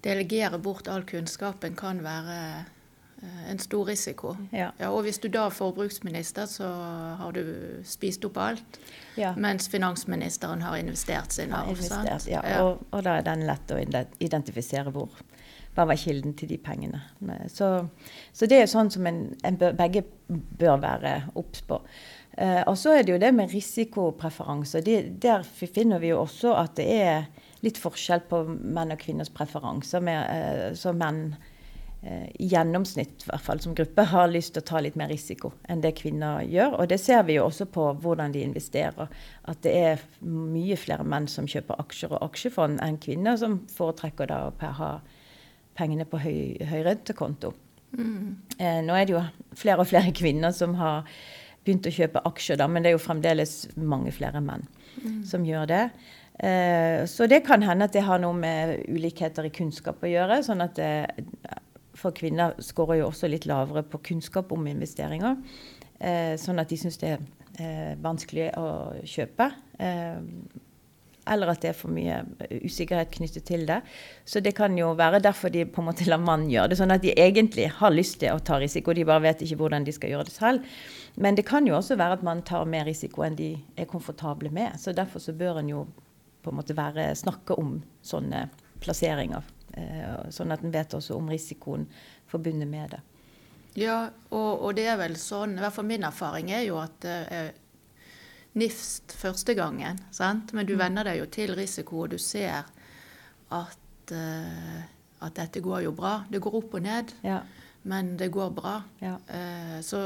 delegere 0.05 0.61
bort 0.61 0.87
all 0.91 1.05
kunnskapen 1.09 1.73
kan 1.77 2.03
være 2.05 2.37
eh, 3.25 3.43
en 3.49 3.61
stor 3.61 3.89
risiko. 3.89 4.35
Ja. 4.53 4.69
Ja, 4.77 4.93
og 4.93 5.07
hvis 5.07 5.17
du 5.21 5.31
da 5.33 5.47
er 5.49 5.57
forbruksminister, 5.57 6.45
så 6.49 6.69
har 7.17 7.33
du 7.33 7.81
spist 7.89 8.25
opp 8.29 8.37
alt. 8.37 8.81
Ja. 9.17 9.33
Mens 9.33 9.65
finansministeren 9.73 10.61
har 10.61 10.77
investert 10.77 11.33
sin 11.33 11.57
arv. 11.57 11.73
Og, 11.73 12.85
og, 12.91 12.99
da 13.01 13.17
er 13.17 13.25
den 13.33 13.47
lett 13.49 13.73
å 13.73 13.81
identifisere 13.81 14.93
hvor. 14.93 15.09
Hva 15.75 15.83
var 15.89 15.99
kilden 15.99 16.35
til 16.39 16.49
de 16.49 16.57
pengene? 16.61 17.01
Så, 17.51 17.67
så 18.31 18.47
det 18.47 18.61
er 18.61 18.69
sånn 18.71 18.91
som 18.93 19.07
en, 19.09 19.25
en 19.43 19.57
bør, 19.59 19.75
begge 19.75 20.05
bør 20.59 20.79
være 20.81 21.15
obs 21.35 21.65
på. 21.67 21.81
Eh, 22.37 22.61
og 22.67 22.77
så 22.79 22.95
er 22.95 23.03
det 23.05 23.13
jo 23.13 23.21
det 23.21 23.31
med 23.35 23.51
risikopreferanser. 23.53 24.83
De, 24.83 24.99
der 25.21 25.43
finner 25.43 26.01
vi 26.03 26.11
jo 26.11 26.21
også 26.25 26.55
at 26.59 26.75
det 26.79 26.87
er 26.95 27.27
litt 27.65 27.79
forskjell 27.81 28.25
på 28.29 28.43
menn 28.47 28.93
og 28.95 29.01
kvinners 29.01 29.31
preferanser. 29.33 30.03
Med, 30.03 30.19
eh, 30.31 30.73
så 30.79 30.91
menn 30.95 31.37
eh, 32.03 32.27
i 32.39 32.49
gjennomsnitt, 32.51 33.23
i 33.23 33.31
hvert 33.31 33.45
fall 33.45 33.63
som 33.63 33.75
gruppe, 33.77 34.07
har 34.11 34.27
lyst 34.31 34.55
til 34.55 34.65
å 34.65 34.67
ta 34.67 34.83
litt 34.83 34.99
mer 34.99 35.11
risiko 35.11 35.53
enn 35.71 35.83
det 35.83 35.95
kvinner 36.01 36.43
gjør. 36.43 36.79
Og 36.81 36.91
det 36.91 36.99
ser 37.03 37.23
vi 37.27 37.37
jo 37.39 37.47
også 37.47 37.69
på 37.71 37.87
hvordan 38.03 38.35
de 38.35 38.43
investerer. 38.43 39.11
At 39.47 39.63
det 39.63 39.75
er 39.91 40.07
mye 40.27 40.79
flere 40.79 41.07
menn 41.07 41.29
som 41.31 41.47
kjøper 41.47 41.79
aksjer 41.85 42.17
og 42.17 42.27
aksjefond 42.31 42.83
enn 42.83 42.99
kvinner, 42.99 43.39
som 43.39 43.61
foretrekker 43.75 44.31
da 44.33 44.47
å 44.49 44.73
ha 44.81 44.91
pengene 45.75 46.07
på 46.09 46.19
høy, 46.23 46.57
høyrentekonto. 46.69 47.53
Mm. 47.95 48.35
Eh, 48.59 48.81
nå 48.83 48.95
er 48.95 49.07
det 49.07 49.15
jo 49.15 49.23
flere 49.55 49.83
og 49.83 49.89
flere 49.91 50.13
kvinner 50.19 50.55
som 50.55 50.75
har 50.79 51.07
begynt 51.65 51.87
å 51.89 51.93
kjøpe 51.93 52.21
aksjer, 52.29 52.59
da, 52.61 52.67
men 52.69 52.83
det 52.83 52.91
er 52.91 52.97
jo 52.97 53.01
fremdeles 53.01 53.55
mange 53.79 54.13
flere 54.13 54.41
menn 54.43 54.67
mm. 55.01 55.21
som 55.27 55.45
gjør 55.47 55.69
det. 55.71 55.83
Eh, 56.35 57.05
så 57.09 57.29
det 57.31 57.45
kan 57.47 57.63
hende 57.63 57.87
at 57.87 57.95
det 57.95 58.03
har 58.05 58.19
noe 58.21 58.35
med 58.37 58.83
ulikheter 58.91 59.47
i 59.47 59.53
kunnskap 59.55 60.03
å 60.03 60.11
gjøre. 60.11 60.41
sånn 60.43 60.61
at 60.65 60.75
det, 60.75 61.25
For 61.95 62.11
kvinner 62.11 62.57
skårer 62.59 62.99
jo 62.99 63.07
også 63.07 63.27
litt 63.31 63.47
lavere 63.47 63.85
på 63.87 64.01
kunnskap 64.03 64.51
om 64.51 64.67
investeringer. 64.67 65.37
Eh, 65.99 66.35
sånn 66.37 66.59
at 66.59 66.69
de 66.69 66.77
syns 66.77 66.99
det 66.99 67.15
er 67.15 67.21
eh, 67.59 67.95
vanskelig 68.03 68.51
å 68.59 68.67
kjøpe. 69.07 69.49
Eller 71.31 71.49
at 71.51 71.63
det 71.63 71.71
er 71.71 71.77
for 71.77 71.93
mye 71.93 72.19
usikkerhet 72.65 73.13
knyttet 73.15 73.47
til 73.47 73.65
det. 73.65 73.79
Så 74.25 74.41
det 74.45 74.55
kan 74.57 74.77
jo 74.77 74.91
være 74.97 75.23
derfor 75.23 75.49
de 75.53 75.65
på 75.65 75.81
en 75.81 75.89
måte 75.89 76.07
lar 76.09 76.21
mannen 76.21 76.51
gjøre 76.51 76.73
det. 76.73 76.79
Sånn 76.79 76.93
at 76.93 77.03
de 77.05 77.15
egentlig 77.17 77.69
har 77.79 77.93
lyst 77.93 78.19
til 78.21 78.35
å 78.35 78.43
ta 78.45 78.59
risiko, 78.61 78.93
de 78.93 79.07
bare 79.07 79.25
vet 79.25 79.41
ikke 79.45 79.59
hvordan 79.63 79.87
de 79.87 79.95
skal 79.95 80.13
gjøre 80.13 80.29
det 80.29 80.35
selv. 80.35 80.77
Men 81.15 81.37
det 81.37 81.47
kan 81.47 81.67
jo 81.67 81.77
også 81.77 81.97
være 81.97 82.19
at 82.19 82.27
man 82.27 82.43
tar 82.45 82.67
mer 82.69 82.85
risiko 82.85 83.25
enn 83.25 83.37
de 83.39 83.53
er 83.77 83.89
komfortable 83.89 84.51
med. 84.53 84.77
Så 84.81 84.93
derfor 84.93 85.23
så 85.23 85.33
bør 85.33 85.61
en 85.63 85.73
jo 85.73 85.85
på 86.45 86.53
en 86.53 86.59
måte 86.59 86.77
være, 86.77 87.09
snakke 87.17 87.57
om 87.57 87.79
sånne 88.05 88.45
plasseringer. 88.83 89.43
Eh, 89.73 90.29
sånn 90.29 90.53
at 90.53 90.61
en 90.63 90.73
vet 90.73 90.93
også 90.93 91.17
om 91.17 91.29
risikoen 91.31 91.87
forbundet 92.29 92.69
med 92.69 92.93
det. 92.93 93.01
Ja, 93.75 94.05
og, 94.29 94.51
og, 94.61 94.69
det 94.77 94.85
er 94.87 94.99
vel 95.01 95.17
sånn, 95.19 95.57
i 95.57 95.63
hvert 95.63 95.75
fall 95.75 95.87
min 95.89 96.05
erfaring 96.07 96.53
er 96.55 96.63
jo 96.63 96.77
at 96.79 97.07
er 97.09 97.49
nifst 98.55 99.15
første 99.19 99.53
gangen. 99.57 99.99
sant? 100.11 100.53
Men 100.53 100.65
du 100.67 100.75
mm. 100.75 100.79
venner 100.79 101.07
deg 101.07 101.19
jo 101.19 101.27
til 101.31 101.55
risiko, 101.57 102.05
og 102.05 102.15
du 102.15 102.17
ser 102.21 102.65
at, 103.51 104.11
uh, 104.11 104.81
at 105.27 105.37
dette 105.37 105.61
går 105.63 105.85
jo 105.85 105.93
bra. 105.95 106.17
Det 106.31 106.41
går 106.43 106.59
opp 106.61 106.73
og 106.79 106.81
ned, 106.85 107.13
Ja. 107.23 107.41
men 107.83 108.15
det 108.17 108.31
går 108.33 108.49
bra. 108.55 108.81
Ja. 109.01 109.17
Eh, 109.29 109.79
så 109.81 109.99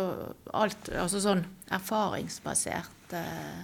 alt 0.53 0.89
Altså 0.89 1.21
sånn 1.23 1.45
erfaringsbasert 1.71 3.13
eh, 3.13 3.61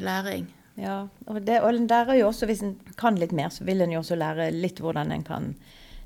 læring. 0.00 0.52
Ja, 0.78 1.08
og, 1.26 1.40
det, 1.42 1.58
og 1.62 1.74
en 1.74 1.88
lærer 1.90 2.20
jo 2.20 2.28
også, 2.28 2.46
hvis 2.46 2.62
en 2.62 2.76
kan 2.96 3.16
litt 3.18 3.32
mer, 3.34 3.50
så 3.50 3.64
vil 3.66 3.80
en 3.82 3.92
jo 3.92 3.98
også 3.98 4.18
lære 4.18 4.52
litt 4.54 4.78
hvordan 4.78 5.10
en 5.12 5.24
kan 5.26 5.54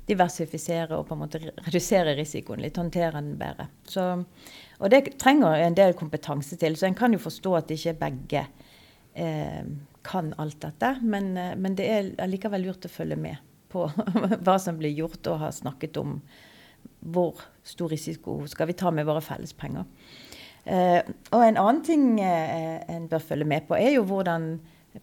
diversifisere 0.09 0.97
og 0.97 1.05
på 1.07 1.15
en 1.15 1.21
måte 1.21 1.41
redusere 1.43 2.15
risikoen 2.17 2.63
litt, 2.63 2.79
håndtere 2.79 3.21
den 3.21 3.35
bedre. 3.39 3.69
Så, 3.87 4.07
og 4.83 4.91
det 4.91 5.15
trenger 5.21 5.63
en 5.63 5.77
del 5.77 5.95
kompetanse 5.97 6.57
til, 6.59 6.75
så 6.75 6.89
en 6.89 6.97
kan 6.97 7.15
jo 7.15 7.21
forstå 7.23 7.55
at 7.61 7.71
ikke 7.71 7.95
begge 8.01 8.45
eh, 9.15 9.63
kan 10.03 10.33
alt 10.41 10.59
dette. 10.65 10.97
Men, 11.01 11.33
eh, 11.39 11.53
men 11.55 11.77
det 11.79 11.87
er 11.87 12.11
allikevel 12.23 12.67
lurt 12.67 12.87
å 12.89 12.91
følge 12.91 13.19
med 13.19 13.39
på 13.71 13.87
hva 14.45 14.57
som 14.59 14.77
blir 14.79 14.93
gjort, 14.93 15.23
og 15.31 15.41
ha 15.45 15.53
snakket 15.55 15.97
om 16.01 16.19
hvor 17.13 17.39
stor 17.67 17.91
risiko 17.91 18.41
skal 18.47 18.69
vi 18.69 18.77
ta 18.79 18.91
med 18.91 19.07
våre 19.07 19.23
fellespenger. 19.23 19.87
Eh, 20.63 21.01
og 21.35 21.41
en 21.43 21.59
annen 21.59 21.81
ting 21.83 22.05
eh, 22.23 22.79
en 22.91 23.09
bør 23.11 23.23
følge 23.23 23.47
med 23.47 23.67
på, 23.67 23.75
er 23.75 23.97
jo 23.97 24.05
hvordan 24.07 24.55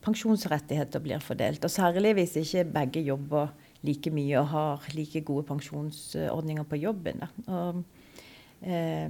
pensjonsrettigheter 0.04 1.02
blir 1.02 1.22
fordelt. 1.24 1.64
Og 1.66 1.72
særlig 1.72 2.14
hvis 2.18 2.38
ikke 2.40 2.68
begge 2.76 3.04
jobber 3.04 3.50
like 3.86 4.12
mye 4.12 4.40
og 4.40 4.50
har 4.52 4.88
like 4.94 5.24
gode 5.26 5.46
pensjonsordninger 5.48 6.68
på 6.68 6.80
jobben. 6.80 7.24
Da. 7.24 7.30
Og, 7.56 7.82
eh, 8.62 9.08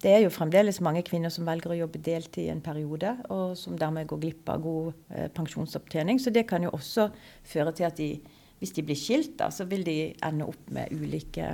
det 0.00 0.10
er 0.14 0.22
jo 0.24 0.32
fremdeles 0.32 0.80
mange 0.80 1.02
kvinner 1.04 1.32
som 1.32 1.44
velger 1.48 1.74
å 1.74 1.78
jobbe 1.82 2.00
deltid 2.00 2.46
i 2.46 2.52
en 2.52 2.62
periode, 2.64 3.12
og 3.28 3.52
som 3.58 3.76
dermed 3.78 4.08
går 4.08 4.20
glipp 4.22 4.48
av 4.48 4.62
god 4.64 4.92
eh, 5.12 5.26
pensjonsopptjening. 5.36 6.20
Så 6.22 6.32
det 6.32 6.46
kan 6.48 6.64
jo 6.64 6.72
også 6.72 7.10
føre 7.44 7.74
til 7.76 7.88
at 7.88 7.98
de, 8.00 8.14
hvis 8.62 8.72
de 8.76 8.84
blir 8.86 8.96
skilt, 8.96 9.34
da, 9.42 9.50
så 9.52 9.66
vil 9.68 9.84
de 9.84 9.98
ende 10.24 10.48
opp 10.48 10.70
med 10.72 10.92
ulike, 10.96 11.52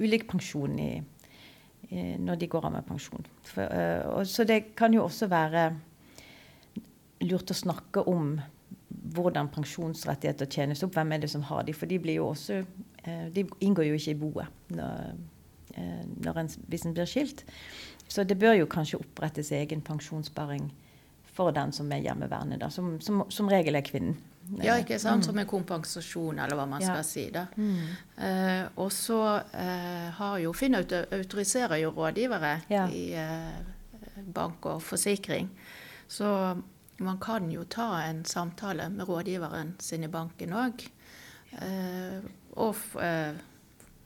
ulik 0.00 0.26
pensjon 0.30 0.74
i, 0.82 0.92
i, 1.90 2.06
når 2.18 2.40
de 2.40 2.48
går 2.50 2.66
av 2.66 2.74
med 2.74 2.88
pensjon. 2.88 3.28
For, 3.46 3.62
eh, 3.62 4.02
og, 4.10 4.26
så 4.26 4.46
det 4.48 4.74
kan 4.78 4.96
jo 4.96 5.04
også 5.06 5.30
være 5.30 5.68
lurt 7.24 7.54
å 7.54 7.56
snakke 7.56 8.02
om 8.10 8.34
hvordan 9.14 9.52
pensjonsrettigheter 9.54 10.50
tjenes 10.50 10.82
opp. 10.82 10.96
Hvem 10.98 11.14
er 11.14 11.22
det 11.22 11.30
som 11.30 11.46
har 11.46 11.62
de? 11.62 11.76
For 11.76 11.86
de, 11.86 12.00
jo 12.16 12.26
også, 12.32 12.58
eh, 13.04 13.30
de 13.30 13.46
inngår 13.62 13.86
jo 13.92 14.02
ikke 14.02 14.16
i 14.16 14.18
boet 14.18 14.74
når 14.74 15.14
en, 15.76 16.48
hvis 16.68 16.84
en 16.86 16.94
blir 16.94 17.06
skilt. 17.06 17.44
Så 18.08 18.24
det 18.24 18.38
bør 18.38 18.52
jo 18.58 18.66
kanskje 18.66 19.00
opprettes 19.00 19.50
egen 19.52 19.80
pensjonssparing 19.82 20.70
for 21.34 21.50
den 21.50 21.72
som 21.72 21.90
er 21.92 22.02
hjemmeværende. 22.04 22.58
Da, 22.60 22.68
som, 22.70 23.00
som, 23.00 23.24
som 23.30 23.48
regel 23.50 23.74
er 23.74 23.82
kvinnen. 23.86 24.16
Ja, 24.62 24.74
ikke 24.76 24.98
sant? 25.00 25.24
Som 25.24 25.38
en 25.40 25.46
kompensasjon, 25.48 26.38
eller 26.38 26.54
hva 26.58 26.66
man 26.68 26.82
Ja. 26.84 26.92
skal 26.92 27.04
si. 27.08 27.30
da. 27.32 27.46
Mm. 27.56 27.78
Eh, 28.18 28.66
og 28.76 28.92
så 28.92 29.40
eh, 29.56 30.10
har 30.18 30.38
jo 30.38 30.52
Finn 30.52 30.74
autoriserer 30.76 31.76
jo 31.80 31.90
rådgivere 31.96 32.60
Ja. 32.70 32.84
i 32.92 33.14
eh, 33.14 34.20
bank 34.36 34.66
og 34.66 34.82
forsikring. 34.82 35.48
Så 36.08 36.60
man 36.98 37.18
kan 37.18 37.48
jo 37.50 37.64
ta 37.64 38.02
en 38.04 38.24
samtale 38.24 38.90
med 38.90 39.08
rådgiveren 39.08 39.74
sin 39.80 40.04
i 40.04 40.08
banken 40.12 40.52
òg. 40.52 40.84
Eh, 41.52 42.20
og 42.56 42.76
eh, 43.00 43.32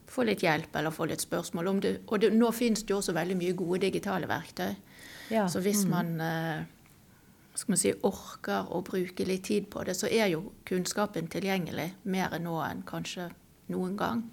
få 0.09 0.25
litt 0.29 0.43
hjelp 0.45 0.75
eller 0.77 0.95
få 0.95 1.09
litt 1.11 1.23
spørsmål 1.25 1.71
om 1.73 1.83
det. 1.85 1.95
Og 2.09 2.23
det, 2.23 2.33
nå 2.37 2.51
finnes 2.57 2.83
det 2.85 2.95
jo 2.95 3.01
også 3.03 3.15
veldig 3.17 3.37
mye 3.39 3.57
gode 3.59 3.83
digitale 3.87 4.29
verktøy. 4.31 4.73
Ja. 5.33 5.45
Så 5.49 5.61
hvis 5.65 5.85
mm. 5.85 5.93
man 5.93 6.13
eh, 6.25 6.63
skal 7.59 7.75
man 7.75 7.81
si, 7.81 7.93
orker 8.07 8.71
å 8.73 8.81
bruke 8.87 9.27
litt 9.29 9.47
tid 9.49 9.69
på 9.73 9.83
det, 9.87 9.97
så 9.99 10.09
er 10.09 10.31
jo 10.33 10.49
kunnskapen 10.69 11.29
tilgjengelig 11.31 11.91
mer 12.09 12.37
enn 12.37 12.47
nå 12.47 12.59
enn 12.65 12.85
kanskje 12.89 13.29
noen 13.73 13.97
gang. 13.99 14.25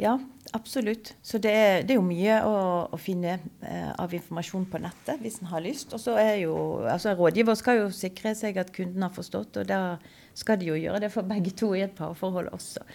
Ja, 0.00 0.14
absolutt. 0.56 1.12
Så 1.22 1.38
det 1.42 1.50
er, 1.52 1.82
det 1.84 1.92
er 1.92 1.98
jo 1.98 2.06
mye 2.06 2.38
å, 2.46 2.54
å 2.88 3.00
finne 3.00 3.34
eh, 3.36 3.90
av 4.00 4.14
informasjon 4.16 4.64
på 4.70 4.80
nettet 4.80 5.20
hvis 5.20 5.42
en 5.42 5.50
har 5.50 5.60
lyst. 5.64 5.92
Og 5.92 6.00
så 6.00 6.14
er 6.20 6.38
jo, 6.46 6.54
altså 6.88 7.12
Rådgiver 7.18 7.58
skal 7.58 7.82
jo 7.82 7.90
sikre 7.92 8.32
seg 8.38 8.56
at 8.62 8.72
kunden 8.72 9.04
har 9.04 9.12
forstått, 9.12 9.60
og 9.60 9.68
da 9.68 9.98
skal 10.38 10.60
de 10.60 10.70
jo 10.70 10.78
gjøre 10.78 11.02
det 11.04 11.12
for 11.12 11.28
begge 11.28 11.52
to 11.58 11.74
i 11.76 11.84
et 11.84 11.92
parforhold 11.98 12.48
også. 12.54 12.86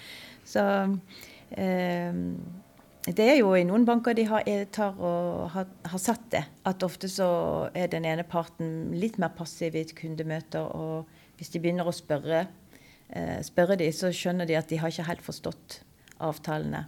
Så 0.46 0.64
det 3.06 3.22
er 3.22 3.36
jo 3.38 3.52
i 3.54 3.66
noen 3.68 3.86
banker 3.86 4.16
de 4.18 4.26
har, 4.26 4.44
eh, 4.50 4.66
tar 4.66 4.98
og 4.98 5.50
har, 5.54 5.68
har 5.86 6.02
sett 6.02 6.26
det. 6.34 6.44
At 6.66 6.84
ofte 6.84 7.10
så 7.12 7.70
er 7.78 7.88
den 7.92 8.06
ene 8.06 8.26
parten 8.26 8.96
litt 8.98 9.20
mer 9.22 9.30
passiv 9.38 9.76
i 9.76 9.84
et 9.86 9.94
kundemøte. 9.98 10.64
Og 10.74 11.06
hvis 11.38 11.54
de 11.54 11.62
begynner 11.62 11.86
å 11.86 11.94
spørre, 11.94 12.48
eh, 13.10 13.38
spørre 13.46 13.78
de, 13.78 13.92
så 13.94 14.10
skjønner 14.10 14.50
de 14.50 14.58
at 14.58 14.70
de 14.70 14.80
har 14.82 14.90
ikke 14.90 15.10
helt 15.12 15.22
forstått 15.22 15.82
avtalene. 16.20 16.88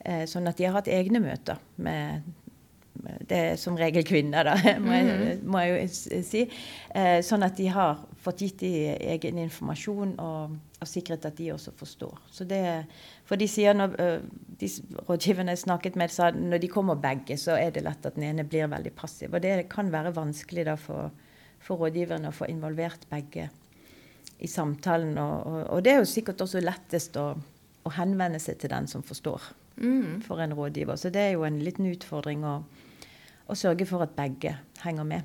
Eh, 0.00 0.24
sånn 0.24 0.48
at 0.48 0.56
de 0.56 0.64
har 0.64 0.78
hatt 0.78 0.88
egne 0.88 1.20
møter 1.20 1.60
med 1.76 2.22
det 3.02 3.38
er 3.38 3.56
som 3.56 3.76
regel 3.76 4.04
kvinner, 4.04 4.46
da, 4.46 4.56
må 4.84 4.92
jeg, 4.94 5.38
må 5.48 5.60
jeg 5.64 5.86
jo 5.88 6.22
si. 6.24 6.42
Eh, 6.94 7.20
sånn 7.24 7.44
at 7.44 7.56
de 7.58 7.68
har 7.72 8.02
fått 8.22 8.44
gitt 8.44 8.60
de 8.62 8.72
egen 9.14 9.40
informasjon 9.42 10.16
og, 10.22 10.56
og 10.82 10.90
sikkerhet 10.90 11.28
at 11.28 11.38
de 11.38 11.48
også 11.54 11.72
forstår. 11.78 12.18
Så 12.34 12.44
det, 12.48 12.60
for 13.28 13.40
de 13.40 13.48
sier 13.50 13.76
når 13.76 13.94
eh, 14.02 14.26
de 14.60 14.68
rådgiverne 15.08 15.54
jeg 15.54 15.62
snakket 15.64 15.96
med, 16.00 16.12
sa 16.12 16.30
når 16.34 16.62
de 16.62 16.70
kommer 16.72 17.00
begge, 17.00 17.38
så 17.40 17.56
er 17.56 17.72
det 17.74 17.84
lett 17.86 18.06
at 18.06 18.18
den 18.18 18.26
ene 18.28 18.44
blir 18.44 18.70
veldig 18.72 18.92
passiv. 18.98 19.32
Og 19.32 19.42
det 19.44 19.68
kan 19.72 19.92
være 19.94 20.14
vanskelig 20.16 20.66
da 20.68 20.76
for, 20.80 21.14
for 21.62 21.82
rådgiverne 21.86 22.30
å 22.30 22.36
få 22.36 22.50
involvert 22.50 23.06
begge 23.10 23.48
i 24.42 24.50
samtalen. 24.50 25.16
Og, 25.22 25.34
og, 25.46 25.58
og 25.78 25.82
det 25.86 25.94
er 25.94 26.02
jo 26.02 26.12
sikkert 26.12 26.42
også 26.44 26.62
lettest 26.62 27.16
å, 27.20 27.30
å 27.86 27.96
henvende 27.96 28.42
seg 28.42 28.58
til 28.60 28.74
den 28.74 28.90
som 28.90 29.06
forstår 29.06 29.52
Mm. 29.76 30.20
for 30.20 30.40
en 30.40 30.52
rådgiver. 30.52 30.96
Så 30.96 31.10
det 31.10 31.20
er 31.20 31.30
jo 31.32 31.44
en 31.44 31.58
liten 31.64 31.86
utfordring 31.88 32.44
å, 32.44 32.58
å 33.48 33.54
sørge 33.56 33.86
for 33.88 34.04
at 34.04 34.16
begge 34.16 34.56
henger 34.82 35.06
med. 35.08 35.22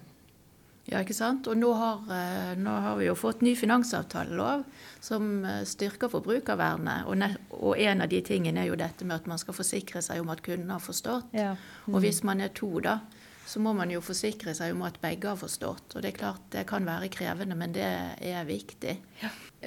Ja, 0.87 1.01
ikke 1.03 1.15
sant? 1.17 1.47
Og 1.51 1.57
nå 1.59 1.73
har, 1.75 2.03
eh, 2.15 2.53
nå 2.55 2.71
har 2.83 2.95
vi 2.95 3.09
jo 3.09 3.15
fått 3.19 3.41
ny 3.43 3.57
finansavtalelov 3.59 4.63
som 5.03 5.43
eh, 5.43 5.65
styrker 5.67 6.07
forbrukervernet. 6.11 7.09
Og, 7.11 7.17
ne 7.19 7.33
og 7.59 7.75
en 7.75 8.05
av 8.05 8.07
de 8.11 8.21
tingene 8.23 8.63
er 8.63 8.69
jo 8.69 8.79
dette 8.79 9.03
med 9.03 9.17
at 9.19 9.27
man 9.27 9.41
skal 9.41 9.57
forsikre 9.57 10.01
seg 10.05 10.23
om 10.23 10.31
at 10.31 10.43
kunden 10.45 10.71
har 10.71 10.79
forstått. 10.79 11.35
Ja. 11.35 11.57
Og 11.91 11.99
hvis 12.05 12.23
man 12.23 12.39
er 12.39 12.55
to, 12.55 12.71
da, 12.79 13.01
så 13.47 13.59
må 13.63 13.75
man 13.75 13.91
jo 13.91 13.99
forsikre 14.03 14.55
seg 14.55 14.77
om 14.77 14.85
at 14.87 15.01
begge 15.03 15.27
har 15.27 15.39
forstått. 15.39 15.97
Og 15.97 16.05
det 16.05 16.13
er 16.13 16.19
klart 16.21 16.47
det 16.55 16.63
kan 16.71 16.87
være 16.87 17.11
krevende, 17.11 17.59
men 17.59 17.75
det 17.75 17.91
er 18.23 18.47
viktig. 18.47 18.95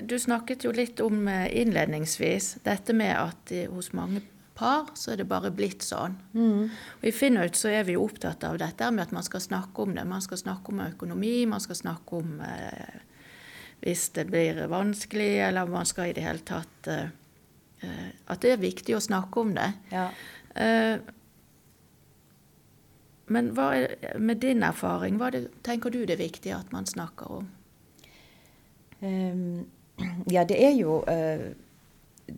Du 0.01 0.17
snakket 0.17 0.65
jo 0.65 0.73
litt 0.73 1.05
om 1.05 1.29
eh, 1.29 1.51
innledningsvis 1.61 2.63
dette 2.65 2.97
med 2.97 3.13
at 3.19 3.59
hos 3.69 3.93
mange 3.93 4.25
par 4.61 4.91
så 4.99 5.15
er 5.15 5.23
det 5.23 5.29
bare 5.31 5.53
blitt 5.55 5.85
sånn. 5.87 6.19
Og 6.37 7.07
I 7.09 7.13
Finnout 7.17 7.57
så 7.59 7.73
er 7.73 7.87
vi 7.89 7.97
jo 7.97 8.05
opptatt 8.05 8.45
av 8.47 8.59
dette 8.61 8.91
med 8.93 9.09
at 9.09 9.15
man 9.17 9.27
skal 9.27 9.43
snakke 9.45 9.87
om 9.87 9.95
det. 9.97 10.05
Man 10.09 10.25
skal 10.25 10.41
snakke 10.43 10.75
om 10.75 10.83
økonomi, 10.85 11.39
man 11.49 11.63
skal 11.65 11.79
snakke 11.81 12.21
om 12.21 12.43
eh, 12.45 12.99
hvis 13.81 14.11
det 14.17 14.27
blir 14.29 14.67
vanskelig, 14.69 15.31
eller 15.47 15.71
man 15.73 15.89
skal 15.89 16.11
i 16.11 16.17
det 16.17 16.27
hele 16.27 16.45
tatt 16.45 16.91
eh, 16.93 17.09
eh, 17.81 18.11
At 18.29 18.45
det 18.45 18.53
er 18.55 18.63
viktig 18.63 18.97
å 18.97 19.01
snakke 19.01 19.41
om 19.41 19.55
det. 19.57 19.71
Ja. 19.95 20.11
Eh, 20.55 21.01
men 23.31 23.53
hva 23.55 23.71
er, 23.79 23.97
med 24.19 24.43
din 24.43 24.65
erfaring, 24.67 25.17
hva 25.21 25.31
det, 25.31 25.47
tenker 25.67 25.93
du 25.95 26.03
det 26.03 26.17
er 26.17 26.25
viktig 26.25 26.53
at 26.57 26.73
man 26.75 26.89
snakker 26.89 27.37
om? 27.41 27.51
Um, 29.01 29.67
ja, 30.35 30.43
det 30.45 30.59
er 30.59 30.75
jo 30.75 31.01
eh, 31.09 31.53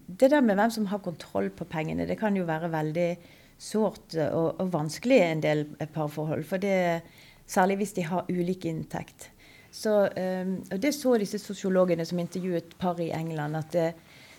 Det 0.07 0.31
der 0.33 0.45
med 0.45 0.59
hvem 0.59 0.71
som 0.71 0.89
har 0.91 1.03
kontroll 1.05 1.51
på 1.55 1.67
pengene, 1.69 2.07
det 2.09 2.19
kan 2.21 2.37
jo 2.37 2.47
være 2.49 2.73
veldig 2.73 3.11
sårt 3.63 4.17
eh, 4.19 4.33
og, 4.33 4.61
og 4.61 4.73
vanskelig 4.73 5.19
i 5.19 5.29
en 5.31 5.45
del 5.45 5.67
parforhold. 5.95 6.45
For 6.49 6.63
det, 6.63 7.03
særlig 7.47 7.83
hvis 7.83 7.97
de 7.99 8.09
har 8.09 8.29
ulik 8.31 8.67
inntekt. 8.71 9.31
Så, 9.73 9.93
um, 10.05 10.59
og 10.69 10.81
det 10.83 10.93
så 10.93 11.15
disse 11.17 11.41
sosiologene 11.41 12.05
som 12.05 12.21
intervjuet 12.21 12.75
par 12.81 13.01
i 13.01 13.09
England, 13.17 13.57
at 13.57 13.73
det, 13.73 13.89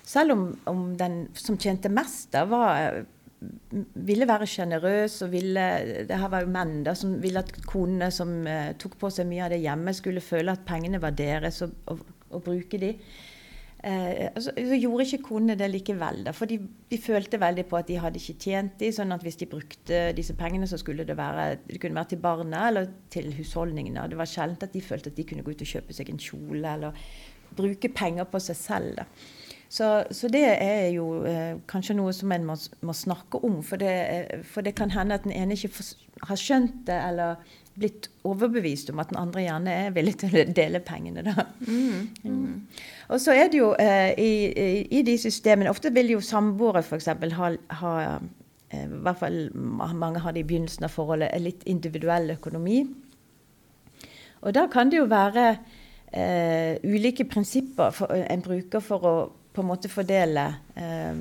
selv 0.06 0.36
om, 0.36 0.44
om 0.70 0.84
den 0.98 1.24
som 1.34 1.58
tjente 1.58 1.90
mest, 1.90 2.30
da 2.36 2.46
var 2.46 3.04
ville 4.08 4.24
være 4.24 4.46
sjenerøs 4.48 5.18
og 5.26 5.32
ville 5.34 5.64
Det 6.08 6.16
her 6.16 6.30
var 6.32 6.46
jo 6.46 6.52
menn 6.54 6.78
da, 6.86 6.94
som 6.96 7.18
ville 7.20 7.42
at 7.42 7.50
konene 7.68 8.08
som 8.14 8.38
uh, 8.48 8.72
tok 8.80 8.96
på 9.02 9.10
seg 9.12 9.28
mye 9.28 9.48
av 9.48 9.52
det 9.56 9.64
hjemme, 9.64 9.96
skulle 9.98 10.24
føle 10.24 10.54
at 10.54 10.64
pengene 10.68 11.02
var 11.04 11.18
deres 11.18 11.64
og, 11.66 11.74
og, 11.92 12.06
og 12.30 12.46
bruke 12.46 12.80
de. 12.80 12.94
Eh, 13.84 14.30
altså, 14.36 14.54
så 14.56 14.78
gjorde 14.80 15.04
ikke 15.04 15.26
kundene 15.28 15.58
det 15.60 15.68
likevel. 15.74 16.22
Da, 16.24 16.32
for 16.32 16.48
de, 16.48 16.56
de 16.92 17.00
følte 17.02 17.40
veldig 17.42 17.66
på 17.68 17.78
at 17.82 17.90
de 17.90 18.00
hadde 18.00 18.22
ikke 18.22 18.40
tjent 18.46 18.78
de, 18.80 18.92
sånn 18.96 19.12
at 19.12 19.26
hvis 19.26 19.42
de 19.42 19.50
brukte 19.52 20.02
disse 20.16 20.36
pengene, 20.40 20.70
så 20.72 20.80
skulle 20.80 21.04
det 21.08 21.18
være 21.20 21.50
det 21.68 21.82
kunne 21.84 22.00
være 22.00 22.14
til 22.14 22.24
barna 22.24 22.68
eller 22.70 22.88
til 23.12 23.34
husholdningene. 23.36 24.08
Det 24.08 24.20
var 24.20 24.30
sjelden 24.30 24.64
at 24.64 24.76
de 24.76 24.82
følte 24.82 25.12
at 25.12 25.20
de 25.20 25.28
kunne 25.28 25.44
gå 25.44 25.52
ut 25.52 25.66
og 25.66 25.74
kjøpe 25.76 25.96
seg 25.98 26.14
en 26.14 26.22
kjole 26.24 26.76
eller 26.78 27.04
bruke 27.58 27.92
penger 27.92 28.30
på 28.32 28.40
seg 28.42 28.58
selv. 28.62 29.02
Da. 29.02 29.08
Så, 29.74 29.88
så, 30.12 30.30
det 30.30 30.46
er 30.62 30.88
jo 30.94 31.24
eh, 31.26 31.58
kanskje 31.68 31.96
noe 31.98 32.14
som 32.14 32.32
en 32.32 32.44
må, 32.46 32.56
må 32.86 32.94
snakke 32.94 33.40
om. 33.44 33.60
For 33.66 33.82
det, 33.82 34.44
for 34.48 34.64
det, 34.64 34.76
kan 34.78 34.94
hende 34.94 35.18
at 35.18 35.26
den 35.26 35.34
ene 35.34 35.58
ikke 35.58 35.72
har 36.30 36.40
skjønt 36.40 36.84
det, 36.88 37.00
eller 37.10 37.42
blitt 37.74 38.10
overbevist 38.28 38.92
om 38.94 39.02
at 39.02 39.10
den 39.10 39.20
andre 39.20 39.44
gjerne 39.46 39.74
er 39.86 39.94
villig 39.96 40.16
til 40.22 40.36
å 40.38 40.46
dele 40.62 40.82
pengene. 40.86 41.24
Da. 41.26 41.46
Mm, 41.66 42.10
mm. 42.24 42.56
Og 43.10 43.22
så 43.22 43.36
er 43.36 43.50
det 43.52 43.60
jo 43.60 43.72
eh, 43.82 44.14
i, 44.20 44.32
i, 44.86 45.02
de 45.06 45.18
systemene 45.20 45.72
Ofte 45.74 45.92
vil 45.94 46.14
jo 46.14 46.22
samboere 46.24 46.84
f.eks. 46.84 47.10
ha, 47.40 47.52
ha 47.82 47.94
eh, 48.14 48.84
i 48.84 49.02
hvert 49.06 49.22
fall 49.22 49.40
mange 49.54 50.22
har 50.24 50.36
det 50.36 50.44
i 50.44 50.50
begynnelsen 50.50 50.86
av 50.86 50.94
forholdet, 50.94 51.34
litt 51.42 51.66
individuell 51.70 52.36
økonomi. 52.38 52.84
Og 54.44 54.54
da 54.56 54.68
kan 54.72 54.92
det 54.92 55.00
jo 55.00 55.10
være 55.10 55.48
eh, 56.12 56.82
ulike 56.84 57.26
prinsipper 57.30 57.94
for, 57.96 58.14
en 58.14 58.44
bruker 58.46 58.84
for 58.84 59.08
å 59.08 59.16
på 59.54 59.62
en 59.62 59.70
måte 59.70 59.90
fordele 59.92 60.48
eh, 60.74 61.18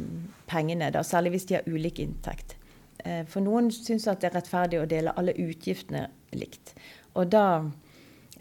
pengene, 0.49 0.89
da, 0.93 1.03
særlig 1.05 1.35
hvis 1.35 1.49
de 1.51 1.59
har 1.59 1.69
ulik 1.69 2.01
inntekt. 2.01 2.57
Eh, 3.05 3.23
for 3.29 3.45
noen 3.45 3.71
syns 3.75 4.09
at 4.11 4.23
det 4.23 4.31
er 4.31 4.39
rettferdig 4.39 4.81
å 4.81 4.89
dele 4.89 5.15
alle 5.19 5.35
utgiftene 5.39 6.07
likt. 6.37 6.75
Og 7.19 7.31
da 7.33 7.47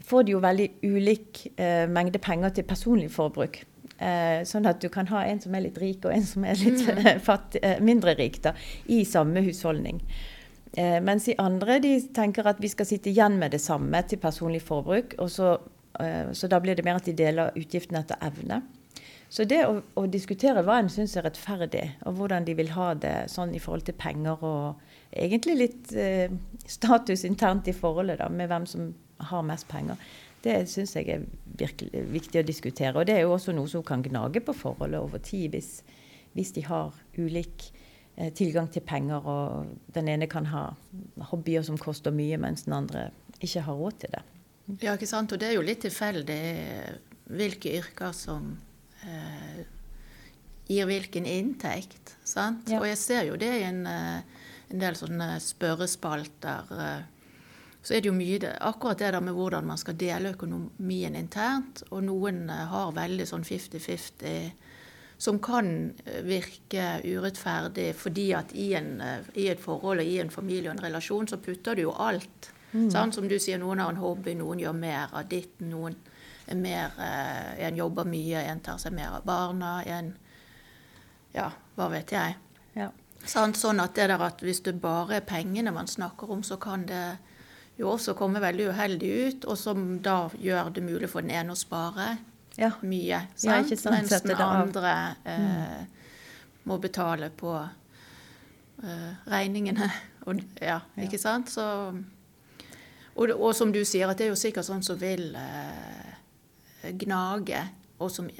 får 0.02 0.26
de 0.26 0.34
jo 0.34 0.42
veldig 0.42 0.68
ulik 0.82 1.46
eh, 1.56 1.84
mengde 1.90 2.20
penger 2.22 2.56
til 2.56 2.66
personlig 2.68 3.10
forbruk. 3.14 3.62
Eh, 4.02 4.42
sånn 4.48 4.66
at 4.66 4.80
du 4.82 4.88
kan 4.90 5.06
ha 5.12 5.22
en 5.28 5.40
som 5.42 5.54
er 5.54 5.66
litt 5.68 5.78
rik, 5.78 6.02
og 6.06 6.14
en 6.14 6.24
som 6.26 6.46
er 6.48 6.58
litt 6.58 6.80
mm. 6.82 7.20
fatt, 7.28 7.58
eh, 7.62 7.78
mindre 7.84 8.16
rik, 8.18 8.40
da, 8.42 8.54
i 8.90 9.02
samme 9.06 9.44
husholdning. 9.46 10.00
Eh, 10.72 10.98
mens 11.04 11.28
de 11.28 11.36
andre 11.38 11.78
de 11.84 11.94
tenker 12.16 12.48
at 12.48 12.62
vi 12.62 12.70
skal 12.72 12.88
sitte 12.88 13.12
igjen 13.12 13.38
med 13.38 13.54
det 13.54 13.60
samme 13.62 14.00
til 14.08 14.18
personlig 14.22 14.62
forbruk. 14.66 15.14
og 15.18 15.30
så, 15.30 15.56
så 16.32 16.48
da 16.48 16.58
blir 16.58 16.74
det 16.74 16.86
mer 16.86 16.96
at 16.96 17.06
de 17.06 17.12
deler 17.12 17.52
utgiftene 17.60 18.00
etter 18.00 18.16
evne. 18.24 18.62
Så 19.32 19.46
det 19.48 19.62
å, 19.64 19.78
å 19.96 20.02
diskutere 20.12 20.60
hva 20.66 20.76
en 20.82 20.90
syns 20.92 21.14
er 21.16 21.24
rettferdig, 21.24 21.86
og 22.04 22.18
hvordan 22.18 22.44
de 22.44 22.52
vil 22.58 22.74
ha 22.74 22.90
det 23.00 23.14
sånn 23.32 23.54
i 23.56 23.60
forhold 23.62 23.86
til 23.86 23.96
penger 23.96 24.42
og 24.44 24.82
egentlig 25.08 25.54
litt 25.56 25.92
eh, 25.96 26.32
status 26.68 27.24
internt 27.24 27.70
i 27.70 27.72
forholdet 27.76 28.20
da, 28.20 28.28
med 28.28 28.50
hvem 28.50 28.66
som 28.68 28.90
har 29.30 29.46
mest 29.48 29.64
penger, 29.70 29.96
det 30.44 30.56
syns 30.68 30.92
jeg 30.98 31.08
er 31.14 31.24
virkelig 31.58 32.02
viktig 32.12 32.42
å 32.42 32.44
diskutere. 32.44 32.92
Og 32.98 33.08
det 33.08 33.14
er 33.16 33.24
jo 33.24 33.32
også 33.32 33.54
noe 33.56 33.70
som 33.70 33.84
kan 33.86 34.02
gnage 34.04 34.42
på 34.44 34.54
forholdet 34.58 35.00
over 35.00 35.22
tid, 35.24 35.54
hvis, 35.54 35.78
hvis 36.36 36.52
de 36.58 36.64
har 36.66 36.92
ulik 37.16 37.70
eh, 38.16 38.28
tilgang 38.36 38.68
til 38.74 38.84
penger, 38.84 39.24
og 39.24 39.94
den 39.96 40.10
ene 40.12 40.28
kan 40.28 40.50
ha 40.50 40.66
hobbyer 41.30 41.64
som 41.64 41.78
koster 41.80 42.12
mye, 42.12 42.36
mens 42.42 42.66
den 42.66 42.76
andre 42.82 43.06
ikke 43.40 43.64
har 43.64 43.80
råd 43.80 43.96
til 44.02 44.12
det. 44.18 44.22
Ja, 44.84 44.92
ikke 44.92 45.08
sant. 45.08 45.32
Og 45.32 45.40
det 45.40 45.48
er 45.48 45.56
jo 45.56 45.64
litt 45.64 45.80
tilfeldig 45.86 46.42
hvilke 47.32 47.72
yrker 47.80 48.12
som 48.12 48.52
eh, 49.06 49.62
gir 50.72 50.88
hvilken 50.88 51.26
inntekt. 51.26 52.16
Sant? 52.24 52.70
Ja. 52.70 52.80
Og 52.80 52.88
jeg 52.88 53.00
ser 53.00 53.26
jo 53.28 53.38
det 53.40 53.50
i 53.60 53.64
en, 53.66 53.86
eh, 53.86 54.44
en 54.72 54.82
del 54.82 54.98
sånne 54.98 55.34
spørrespalter. 55.42 56.72
Eh, 56.72 57.02
så 57.82 57.96
er 57.96 58.00
det 58.00 58.12
jo 58.12 58.14
mye 58.14 58.52
akkurat 58.60 58.98
det 58.98 59.10
der 59.12 59.20
med 59.20 59.34
hvordan 59.34 59.66
man 59.66 59.78
skal 59.78 59.98
dele 59.98 60.34
økonomien 60.36 61.16
internt. 61.18 61.82
Og 61.90 62.04
noen 62.04 62.48
eh, 62.50 62.66
har 62.70 62.94
veldig 62.96 63.26
sånn 63.26 63.44
50-50 63.44 64.52
som 65.22 65.38
kan 65.38 65.92
virke 66.26 66.98
urettferdig 67.04 67.92
fordi 67.94 68.32
at 68.34 68.50
i, 68.58 68.72
en, 68.74 68.96
i, 69.38 69.44
et 69.52 69.60
forhold 69.62 70.00
og 70.02 70.08
i 70.08 70.16
en 70.18 70.32
familie 70.34 70.66
og 70.66 70.74
en 70.74 70.82
relasjon 70.82 71.28
så 71.30 71.38
putter 71.38 71.78
du 71.78 71.84
jo 71.84 71.92
alt. 71.94 72.48
Mm. 72.72 72.88
Sånn, 72.90 73.12
som 73.14 73.28
du 73.30 73.36
sier, 73.38 73.60
noen 73.62 73.78
har 73.78 73.92
en 73.92 74.00
hobby, 74.02 74.34
noen 74.34 74.58
gjør 74.64 74.74
mer 74.74 75.14
av 75.14 75.28
ditt, 75.30 75.60
noen 75.62 75.94
mer 76.58 76.96
eh, 76.98 77.66
En 77.66 77.76
jobber 77.76 78.04
mye, 78.08 78.42
en 78.50 78.60
tar 78.60 78.78
seg 78.82 78.94
mer 78.96 79.18
av 79.18 79.26
barna, 79.28 79.82
en 79.84 80.14
Ja, 81.32 81.50
hva 81.76 81.88
vet 81.88 82.12
jeg. 82.12 82.36
Ja. 82.76 82.90
Sånn, 83.24 83.54
sånn 83.54 83.80
at 83.80 83.94
det 83.96 84.10
der 84.10 84.20
at 84.20 84.42
hvis 84.44 84.60
det 84.66 84.74
bare 84.82 85.20
er 85.20 85.26
pengene 85.26 85.72
man 85.72 85.88
snakker 85.88 86.30
om, 86.34 86.42
så 86.44 86.58
kan 86.60 86.84
det 86.88 87.04
jo 87.78 87.88
også 87.94 88.14
komme 88.18 88.42
veldig 88.42 88.68
uheldig 88.72 89.12
ut, 89.26 89.46
og 89.48 89.58
som 89.58 89.86
da 90.04 90.26
gjør 90.38 90.72
det 90.76 90.84
mulig 90.84 91.08
for 91.10 91.24
den 91.24 91.32
ene 91.38 91.54
å 91.54 91.58
spare 91.58 92.16
ja. 92.58 92.72
mye. 92.82 93.22
Sant? 93.34 93.72
Ja, 93.72 93.90
Mens 93.94 94.22
den 94.22 94.42
andre 94.42 94.94
eh, 95.24 95.40
mm. 95.40 95.86
må 96.68 96.78
betale 96.82 97.30
på 97.30 97.54
eh, 98.82 99.12
regningene. 99.32 99.90
Og, 100.22 100.38
ja, 100.62 100.76
ikke 101.02 101.18
sant? 101.18 101.50
Så, 101.50 101.64
og, 103.16 103.30
og, 103.32 103.48
som 103.58 103.72
du 103.74 103.80
sier, 103.82 104.06
at 104.06 104.20
det 104.20 104.28
er 104.28 104.30
jo 104.30 104.36
sikkert 104.38 104.68
sånn 104.68 104.84
som 104.86 104.94
vil 105.00 105.32
eh, 105.34 106.12
gnage, 106.98 107.62
og 108.02 108.10
som 108.10 108.30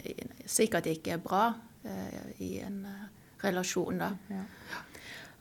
sikkert 0.46 0.88
ikke 0.90 1.16
er 1.16 1.22
bra 1.22 1.44
eh, 1.85 2.33
i 2.42 2.52
en 2.64 2.83
eh, 2.88 3.05
relasjon. 3.44 4.02
Ja. 4.02 4.42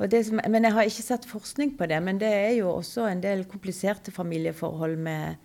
Som, 0.02 0.40
men 0.50 0.64
Jeg 0.64 0.74
har 0.74 0.88
ikke 0.90 1.06
sett 1.06 1.28
forskning 1.30 1.76
på 1.78 1.86
det, 1.86 2.00
men 2.04 2.20
det 2.22 2.30
er 2.30 2.56
jo 2.58 2.72
også 2.72 3.06
en 3.10 3.22
del 3.22 3.44
kompliserte 3.46 4.12
familieforhold 4.12 4.98
med, 4.98 5.36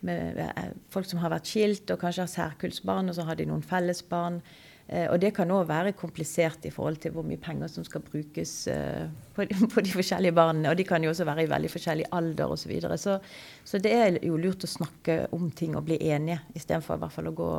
med 0.00 0.38
eh, 0.44 0.70
folk 0.90 1.08
som 1.10 1.22
har 1.22 1.34
vært 1.34 1.50
skilt 1.50 1.90
og 1.90 1.98
kanskje 2.02 2.26
har 2.26 2.34
særkullsbarn, 2.34 3.10
og 3.10 3.18
så 3.18 3.26
har 3.26 3.38
de 3.38 3.48
noen 3.50 3.62
fellesbarn. 3.62 4.40
Eh, 4.88 5.06
og 5.08 5.16
det 5.20 5.30
kan 5.32 5.48
òg 5.48 5.64
være 5.70 5.94
komplisert 5.96 6.66
i 6.68 6.72
forhold 6.72 6.98
til 7.00 7.14
hvor 7.14 7.24
mye 7.24 7.40
penger 7.40 7.70
som 7.72 7.86
skal 7.86 8.02
brukes 8.04 8.52
eh, 8.68 9.06
på, 9.32 9.46
de, 9.48 9.92
forskjellige 9.98 10.36
barna. 10.36 10.70
Og 10.70 10.76
de 10.76 10.84
kan 10.84 11.04
jo 11.04 11.12
også 11.14 11.24
være 11.24 11.46
i 11.46 11.50
veldig 11.50 11.70
forskjellig 11.72 12.10
alder 12.12 12.52
osv. 12.52 12.64
Så, 12.64 12.68
videre. 12.68 12.98
så 12.98 13.18
Så 13.64 13.78
det 13.80 13.92
er 13.92 14.18
jo 14.22 14.36
lurt 14.36 14.64
å 14.64 14.70
snakke 14.70 15.26
om 15.32 15.50
ting 15.50 15.76
og 15.76 15.86
bli 15.88 15.96
enige, 16.04 16.42
istedenfor 16.54 16.98
i 16.98 17.04
hvert 17.04 17.16
fall 17.16 17.32
å 17.32 17.36
gå 17.38 17.50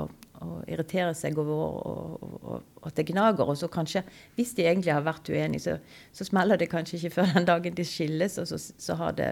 og 0.45 0.67
irritere 0.67 1.13
seg 1.15 1.37
over 1.39 1.55
og, 1.55 1.85
og, 1.87 2.39
og, 2.43 2.87
at 2.89 2.97
det 2.99 3.07
gnager. 3.09 3.49
Og 3.49 3.57
så 3.57 3.69
kanskje, 3.71 4.03
hvis 4.35 4.53
de 4.53 4.67
egentlig 4.67 4.93
har 4.93 5.05
vært 5.05 5.29
uenige, 5.31 5.63
så, 5.63 6.01
så 6.13 6.27
smeller 6.27 6.59
det 6.61 6.69
kanskje 6.69 6.99
ikke 6.99 7.15
før 7.17 7.33
den 7.33 7.47
dagen 7.49 7.77
de 7.77 7.87
skilles, 7.87 8.37
og 8.41 8.49
så, 8.51 8.59
så 8.59 8.99
har 8.99 9.15
det 9.17 9.31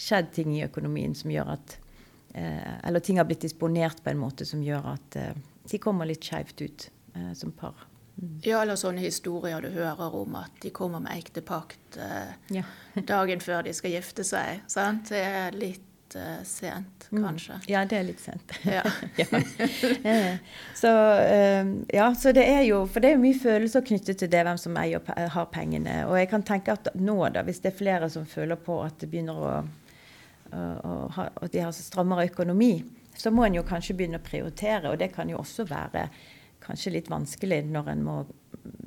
skjedd 0.00 0.32
ting 0.34 0.56
i 0.56 0.64
økonomien 0.64 1.14
som 1.14 1.30
gjør 1.30 1.54
at 1.58 1.76
eh, 2.34 2.78
Eller 2.88 3.04
ting 3.04 3.20
har 3.20 3.28
blitt 3.28 3.44
disponert 3.44 4.00
på 4.02 4.10
en 4.10 4.22
måte 4.22 4.46
som 4.48 4.62
gjør 4.64 4.94
at 4.96 5.18
eh, 5.20 5.36
de 5.70 5.78
kommer 5.78 6.08
litt 6.08 6.24
skeivt 6.24 6.64
ut 6.64 6.88
eh, 7.14 7.32
som 7.34 7.52
par. 7.52 7.86
Mm. 8.22 8.40
Ja, 8.44 8.62
eller 8.62 8.76
sånne 8.76 9.00
historier 9.00 9.62
du 9.64 9.70
hører 9.72 10.16
om 10.16 10.34
at 10.40 10.56
de 10.60 10.72
kommer 10.74 11.00
med 11.00 11.16
ektepakt 11.16 11.96
eh, 11.96 12.32
ja. 12.52 12.64
dagen 13.14 13.40
før 13.40 13.64
de 13.64 13.72
skal 13.76 13.94
gifte 13.96 14.26
seg. 14.26 14.60
Sant? 14.68 15.08
Det 15.08 15.22
er 15.24 15.56
litt 15.56 16.16
eh, 16.18 16.42
sent, 16.44 17.06
mm. 17.08 17.22
kanskje. 17.24 17.56
Mm. 17.62 17.68
Ja, 17.72 17.84
det 17.88 17.96
er 17.96 18.04
litt 18.10 18.20
sent. 18.20 18.52
Ja. 18.68 18.82
ja. 19.22 20.34
Så, 20.76 20.92
eh, 21.22 21.72
ja, 21.96 22.10
så 22.14 22.34
det 22.36 22.44
er 22.44 22.66
jo 22.68 22.82
For 22.90 23.00
det 23.00 23.12
er 23.12 23.16
jo 23.16 23.24
mye 23.24 23.40
følelser 23.40 23.86
knyttet 23.88 24.20
til 24.20 24.32
det, 24.32 24.42
hvem 24.44 24.60
som 24.60 24.76
eier, 24.80 25.12
har 25.36 25.52
pengene. 25.54 26.02
Og 26.10 26.18
jeg 26.20 26.28
kan 26.34 26.44
tenke 26.44 26.76
at 26.76 26.92
nå, 26.98 27.16
da, 27.32 27.44
hvis 27.46 27.62
det 27.64 27.72
er 27.72 27.80
flere 27.80 28.10
som 28.12 28.28
føler 28.28 28.60
på 28.60 28.82
at 28.84 29.00
det 29.00 29.08
begynner 29.12 29.40
å, 29.40 29.54
og, 30.52 31.16
at 31.16 31.52
de 31.54 31.62
har 31.62 31.72
strammere 31.72 32.26
økonomi, 32.28 32.74
så 33.16 33.30
må 33.32 33.46
en 33.46 33.56
jo 33.56 33.64
kanskje 33.64 33.96
begynne 33.96 34.20
å 34.20 34.24
prioritere. 34.28 34.90
Og 34.90 35.00
det 35.00 35.12
kan 35.14 35.30
jo 35.30 35.40
også 35.40 35.64
være 35.70 36.08
kanskje 36.70 36.94
litt 36.94 37.10
vanskelig 37.12 37.64
når 37.68 37.92
en 37.94 38.06
må 38.06 38.20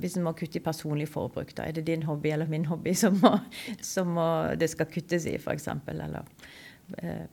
hvis 0.04 0.18
en 0.18 0.26
må 0.26 0.34
kutte 0.38 0.60
i 0.60 0.64
personlig 0.64 1.08
forbruk. 1.12 1.54
Da 1.58 1.66
er 1.68 1.78
det 1.78 1.86
din 1.88 2.04
hobby 2.08 2.34
eller 2.34 2.50
min 2.52 2.68
hobby 2.70 2.94
som, 2.98 3.16
må, 3.24 3.38
som 3.84 4.12
må, 4.18 4.28
det 4.60 4.70
skal 4.74 4.90
kuttes 4.92 5.26
i, 5.30 5.38
f.eks. 5.40 5.70
Eller 5.92 6.20
eh, 7.00 7.26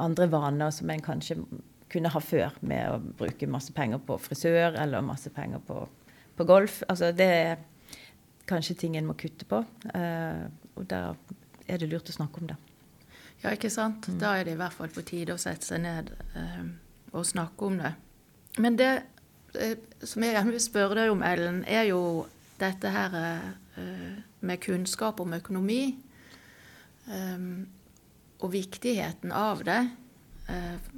andre 0.00 0.28
vaner 0.32 0.72
som 0.74 0.90
en 0.90 1.04
kanskje 1.04 1.38
kunne 1.92 2.10
ha 2.10 2.22
før, 2.22 2.56
med 2.66 2.90
å 2.90 2.98
bruke 3.20 3.46
masse 3.50 3.74
penger 3.76 4.00
på 4.02 4.16
frisør 4.18 4.78
eller 4.80 5.04
masse 5.04 5.30
penger 5.34 5.62
på, 5.66 5.84
på 6.34 6.46
golf. 6.48 6.80
Altså 6.88 7.12
det 7.14 7.30
er 7.30 7.64
kanskje 8.50 8.78
ting 8.84 8.96
en 8.98 9.08
må 9.08 9.16
kutte 9.18 9.46
på. 9.48 9.62
Eh, 9.94 10.46
og 10.74 10.88
da 10.90 11.06
er 11.68 11.80
det 11.80 11.90
lurt 11.92 12.10
å 12.10 12.16
snakke 12.16 12.42
om 12.42 12.50
det. 12.50 12.58
Ja, 13.44 13.52
ikke 13.52 13.70
sant. 13.72 14.08
Mm. 14.08 14.18
Da 14.22 14.34
er 14.38 14.48
det 14.48 14.56
i 14.56 14.60
hvert 14.60 14.74
fall 14.74 14.90
på 14.92 15.04
tide 15.06 15.36
å 15.36 15.40
sette 15.40 15.68
seg 15.68 15.84
ned 15.84 16.10
eh, 16.38 16.64
og 17.14 17.28
snakke 17.28 17.68
om 17.68 17.78
det. 17.82 17.94
Men 18.56 18.76
det 18.78 19.02
eh, 19.58 19.78
som 20.02 20.22
jeg 20.22 20.32
gjerne 20.36 20.52
vil 20.54 20.60
spørre 20.62 20.94
deg 21.00 21.10
om, 21.12 21.22
Ellen, 21.26 21.64
er 21.66 21.84
jo 21.88 22.26
dette 22.60 22.88
her 22.94 23.10
eh, 23.18 23.48
med 24.44 24.62
kunnskap 24.62 25.20
om 25.24 25.32
økonomi. 25.34 25.82
Eh, 27.10 27.38
og 28.44 28.52
viktigheten 28.52 29.32
av 29.32 29.64
det. 29.64 29.88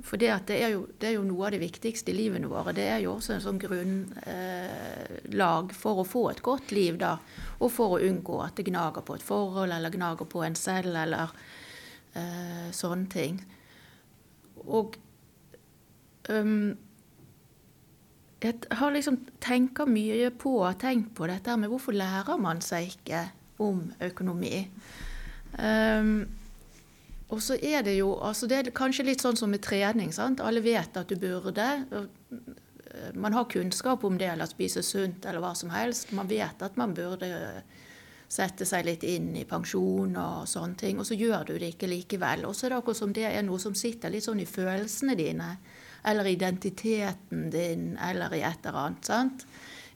For 0.02 0.18
det, 0.18 0.32
det, 0.48 0.56
er 0.58 0.70
jo, 0.72 0.90
det, 0.98 1.06
er 1.06 1.12
jo, 1.14 1.22
noe 1.28 1.46
av 1.46 1.52
det 1.54 1.62
viktigste 1.62 2.10
i 2.10 2.16
livene 2.16 2.48
våre. 2.50 2.72
Det 2.74 2.82
er 2.90 2.98
jo 3.04 3.12
også 3.12 3.36
en 3.36 3.44
sånn 3.44 3.62
grunnlag 3.62 4.14
for 5.76 6.02
å 6.02 6.08
få 6.08 6.24
et 6.32 6.42
godt 6.42 6.72
liv, 6.74 6.98
da. 6.98 7.12
Og 7.62 7.70
for 7.70 7.94
å 7.94 8.02
unngå 8.02 8.42
at 8.42 8.58
det 8.58 8.66
gnager 8.66 9.02
på 9.06 9.14
et 9.14 9.22
forhold, 9.22 9.70
eller 9.70 9.94
gnager 9.94 10.26
på 10.26 10.42
en 10.42 10.58
selv, 10.58 10.98
eller 10.98 11.30
sånne 12.74 13.06
ting. 13.12 13.38
Og 14.66 14.98
um, 16.26 16.74
jeg 18.42 18.54
har 18.78 18.92
liksom 18.92 19.16
tenker 19.40 19.88
mye 19.88 20.30
på 20.36 20.58
og 20.60 20.78
tenkt 20.80 21.14
på 21.16 21.28
dette 21.30 21.56
med 21.56 21.72
hvorfor 21.72 21.96
lærer 21.96 22.40
man 22.40 22.60
seg 22.64 22.90
ikke 22.92 23.22
om 23.64 23.86
økonomi. 24.04 24.66
Um, 25.56 26.26
og 27.32 27.40
så 27.42 27.56
er 27.56 27.82
det 27.82 27.96
jo 27.96 28.12
altså 28.22 28.46
Det 28.46 28.58
er 28.58 28.74
kanskje 28.76 29.06
litt 29.08 29.24
sånn 29.24 29.38
som 29.38 29.50
med 29.50 29.64
trening. 29.64 30.12
sant? 30.12 30.40
Alle 30.40 30.60
vet 30.60 30.96
at 30.96 31.08
du 31.08 31.16
burde. 31.16 31.86
eh, 31.90 33.14
man 33.14 33.32
har 33.32 33.44
kunnskap 33.44 34.04
om 34.04 34.18
det, 34.18 34.28
eller 34.28 34.46
spise 34.46 34.82
sunt, 34.82 35.24
eller 35.24 35.40
hva 35.40 35.54
som 35.54 35.70
helst. 35.70 36.12
Man 36.12 36.28
vet 36.28 36.62
at 36.62 36.76
man 36.76 36.94
burde 36.94 37.62
sette 38.28 38.66
seg 38.66 38.84
litt 38.84 39.02
inn 39.02 39.34
i 39.36 39.44
pensjon 39.44 40.16
og 40.16 40.46
sånne 40.48 40.76
ting, 40.76 40.98
og 40.98 41.06
så 41.06 41.14
gjør 41.14 41.46
du 41.46 41.58
det 41.58 41.74
ikke 41.74 41.90
likevel. 41.90 42.44
Og 42.46 42.54
så 42.54 42.66
er 42.66 42.70
det 42.74 42.78
akkurat 42.78 42.96
som 42.96 43.12
det 43.12 43.26
er 43.26 43.42
noe 43.42 43.58
som 43.58 43.74
sitter 43.74 44.10
litt 44.10 44.26
sånn 44.26 44.40
i 44.42 44.46
følelsene 44.46 45.14
dine, 45.18 45.56
eller 46.06 46.28
identiteten 46.30 47.50
din, 47.50 47.96
eller 47.98 48.34
i 48.34 48.42
et 48.46 48.66
eller 48.66 48.78
annet. 48.86 49.04
sant? 49.04 49.46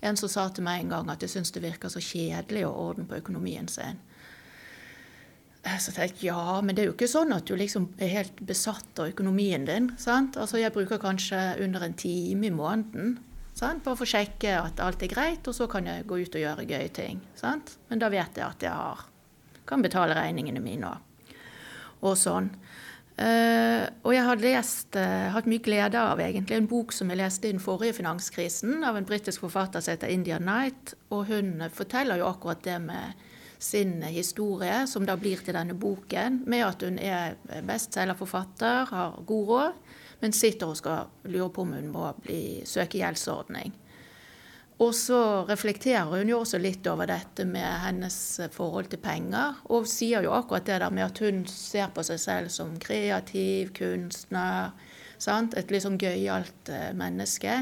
En 0.00 0.16
som 0.16 0.30
sa 0.32 0.48
til 0.48 0.64
meg 0.64 0.82
en 0.82 0.94
gang 0.94 1.10
at 1.12 1.22
jeg 1.22 1.30
syns 1.34 1.52
det 1.54 1.62
virker 1.62 1.92
så 1.92 2.00
kjedelig 2.02 2.64
å 2.66 2.76
ordne 2.88 3.06
på 3.06 3.18
økonomien 3.20 3.68
sin. 3.68 4.00
Så 5.60 5.92
tenkte 5.92 6.24
jeg 6.24 6.30
ja, 6.30 6.60
men 6.64 6.74
det 6.74 6.82
er 6.82 6.88
jo 6.88 6.94
ikke 6.94 7.10
sånn 7.10 7.34
at 7.36 7.44
du 7.44 7.52
liksom 7.58 7.90
er 8.00 8.14
helt 8.14 8.38
besatt 8.48 9.02
av 9.02 9.10
økonomien 9.12 9.66
din. 9.68 9.90
sant? 10.00 10.38
Altså 10.40 10.58
Jeg 10.58 10.72
bruker 10.72 10.98
kanskje 10.98 11.40
under 11.60 11.84
en 11.84 11.94
time 11.94 12.48
i 12.48 12.54
måneden 12.54 13.18
sant? 13.52 13.84
bare 13.84 13.98
for 13.98 14.08
å 14.08 14.12
sjekke 14.14 14.54
at 14.56 14.80
alt 14.80 15.02
er 15.04 15.12
greit, 15.12 15.46
og 15.46 15.54
så 15.54 15.68
kan 15.68 15.86
jeg 15.86 16.06
gå 16.08 16.22
ut 16.22 16.34
og 16.34 16.44
gjøre 16.44 16.64
gøye 16.64 16.88
ting. 16.96 17.20
sant? 17.36 17.76
Men 17.90 18.00
da 18.00 18.08
vet 18.08 18.40
jeg 18.40 18.46
at 18.46 18.64
jeg 18.64 18.72
har, 18.72 19.04
kan 19.68 19.84
betale 19.84 20.16
regningene 20.16 20.64
mine 20.64 20.94
og, 20.94 21.36
og 22.00 22.16
sånn. 22.16 22.48
Uh, 23.20 23.84
og 24.00 24.14
jeg 24.14 24.24
har 24.24 24.40
lest, 24.40 24.96
uh, 24.96 25.28
hatt 25.34 25.48
mye 25.50 25.60
glede 25.60 26.00
av 26.00 26.20
egentlig 26.24 26.56
en 26.56 26.68
bok 26.70 26.94
som 26.96 27.10
jeg 27.12 27.20
leste 27.20 27.50
i 27.50 27.52
den 27.52 27.60
forrige 27.60 27.98
finanskrisen, 27.98 28.78
av 28.86 28.96
en 28.96 29.04
britisk 29.04 29.44
forfatter 29.44 29.84
som 29.84 29.92
heter 29.92 30.12
India 30.14 30.38
Knight. 30.40 30.94
Og 31.12 31.28
hun 31.28 31.66
forteller 31.74 32.22
jo 32.22 32.30
akkurat 32.30 32.64
det 32.64 32.78
med 32.86 33.26
sin 33.60 33.98
historie, 34.08 34.86
som 34.88 35.04
da 35.04 35.18
blir 35.20 35.42
til 35.44 35.52
denne 35.52 35.76
boken, 35.76 36.40
med 36.48 36.64
at 36.64 36.86
hun 36.86 36.96
er 36.96 37.36
bestselgerforfatter, 37.68 38.88
har 38.88 39.20
god 39.28 39.52
råd, 39.52 39.84
men 40.22 40.32
sitter 40.36 40.72
og 40.72 40.80
skal 40.80 41.12
lure 41.28 41.50
på 41.52 41.66
om 41.66 41.76
hun 41.76 41.92
må 41.92 42.08
bli, 42.24 42.40
søke 42.68 43.02
gjeldsordning. 43.02 43.76
Og 44.80 44.94
så 44.96 45.44
reflekterer 45.44 46.08
hun 46.08 46.30
jo 46.30 46.38
også 46.40 46.58
litt 46.60 46.86
over 46.88 47.10
dette 47.10 47.44
med 47.44 47.68
hennes 47.82 48.14
forhold 48.54 48.88
til 48.88 49.02
penger, 49.02 49.58
og 49.68 49.88
sier 49.88 50.24
jo 50.24 50.32
akkurat 50.32 50.64
det 50.64 50.78
der 50.80 50.94
med 50.94 51.04
at 51.04 51.20
hun 51.20 51.42
ser 51.52 51.90
på 51.92 52.04
seg 52.06 52.20
selv 52.22 52.52
som 52.54 52.72
kreativ, 52.80 53.74
kunstner, 53.76 54.70
sant? 55.20 55.56
et 55.60 55.72
litt 55.72 55.84
sånn 55.84 56.00
gøyalt 56.00 56.70
eh, 56.72 56.94
menneske. 56.96 57.58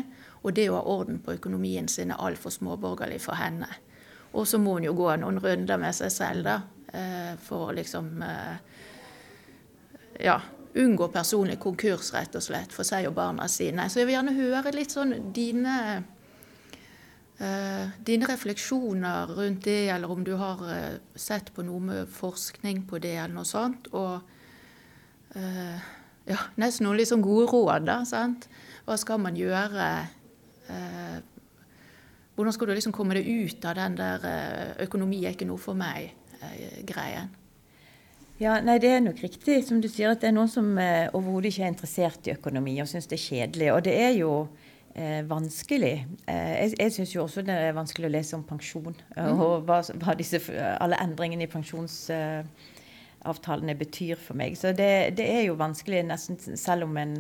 Og 0.47 0.55
det 0.55 0.69
å 0.71 0.77
ha 0.77 0.85
orden 0.95 1.19
på 1.25 1.35
økonomien 1.35 1.89
sin 1.91 2.13
er 2.15 2.23
altfor 2.23 2.55
småborgerlig 2.55 3.19
for 3.25 3.35
henne. 3.41 3.67
Og 4.39 4.47
så 4.47 4.61
må 4.63 4.77
hun 4.77 4.87
jo 4.87 4.95
gå 4.95 5.09
noen 5.19 5.41
runder 5.43 5.81
med 5.83 5.97
seg 5.99 6.13
selv, 6.15 6.47
da, 6.47 6.61
eh, 6.93 7.33
for 7.43 7.73
å 7.73 7.75
liksom 7.81 8.23
eh, 8.23 8.55
Ja, 10.19 10.41
unngå 10.79 11.07
personlig 11.15 11.59
konkurs, 11.63 12.13
rett 12.15 12.35
og 12.39 12.43
slett, 12.43 12.73
for 12.75 12.87
seg 12.87 13.07
og 13.11 13.15
barna 13.15 13.47
sine. 13.51 13.85
Så 13.91 14.01
jeg 14.01 14.09
vil 14.09 14.17
gjerne 14.17 14.35
høre 14.39 14.73
litt 14.75 14.95
sånn 14.95 15.15
dine 15.35 15.75
dine 17.39 18.27
refleksjoner 18.27 19.31
rundt 19.37 19.65
det, 19.69 19.89
eller 19.95 20.11
om 20.11 20.25
du 20.27 20.33
har 20.41 20.59
uh, 20.67 20.97
sett 21.15 21.53
på 21.55 21.63
noe 21.63 21.79
med 21.79 22.11
forskning 22.11 22.81
på 22.91 22.99
det, 22.99 23.15
eller 23.15 23.37
noe 23.37 23.47
sånt. 23.47 23.87
Og 23.95 24.19
uh, 25.37 25.77
ja, 26.27 26.41
nesten 26.59 26.89
noen 26.89 27.07
sånn 27.07 27.23
gode 27.23 27.47
råd, 27.53 27.87
da. 27.87 28.01
sant? 28.09 28.49
Hva 28.89 28.99
skal 28.99 29.23
man 29.23 29.39
gjøre? 29.39 29.91
hvordan 32.37 32.53
skal 32.53 32.69
du 32.69 32.75
liksom 32.77 32.93
komme 32.93 33.15
deg 33.17 33.25
ut 33.25 33.65
av 33.65 33.79
den 33.79 33.95
der 33.97 34.25
'økonomi 34.85 35.23
er 35.25 35.33
ikke 35.33 35.47
noe 35.49 35.57
for 35.57 35.73
meg'-greien? 35.73 37.31
Ja, 38.39 38.61
nei, 38.63 38.79
Det 38.79 38.91
er 38.93 39.01
nok 39.03 39.19
riktig 39.19 39.65
som 39.67 39.81
du 39.83 39.89
sier, 39.91 40.13
at 40.13 40.23
det 40.23 40.29
er 40.29 40.37
noen 40.37 40.51
som 40.51 40.71
eh, 40.79 41.11
overhodet 41.11 41.51
ikke 41.51 41.65
er 41.65 41.73
interessert 41.73 42.29
i 42.29 42.35
økonomi 42.37 42.77
og 42.79 42.87
syns 42.87 43.11
det 43.11 43.19
er 43.19 43.25
kjedelig. 43.25 43.71
Og 43.75 43.81
det 43.89 43.95
er 43.99 44.13
jo 44.15 44.33
eh, 44.95 45.25
vanskelig. 45.29 46.07
Eh, 46.27 46.63
jeg 46.63 46.73
jeg 46.79 46.93
syns 46.93 47.15
jo 47.15 47.23
også 47.25 47.43
det 47.47 47.55
er 47.55 47.73
vanskelig 47.77 48.07
å 48.09 48.13
lese 48.15 48.37
om 48.37 48.45
pensjon 48.47 48.95
mm. 49.17 49.41
og 49.41 49.63
hva, 49.69 49.83
hva 50.03 50.15
disse, 50.19 50.39
alle 50.81 51.03
endringene 51.03 51.45
i 51.47 51.53
pensjonsavtalene 51.53 53.75
betyr 53.79 54.17
for 54.21 54.35
meg. 54.39 54.57
Så 54.57 54.67
det, 54.73 55.17
det, 55.19 55.29
er 55.29 55.43
jo 55.49 55.55
vanskelig 55.61 56.03
nesten 56.09 56.57
selv 56.57 56.83
om 56.89 56.97
en 57.01 57.15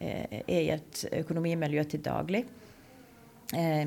eh, 0.00 0.24
er 0.46 0.62
i 0.62 0.70
et 0.76 1.04
økonomimiljø 1.22 1.82
til 1.84 2.00
daglig. 2.04 2.44
Eh, 3.56 3.86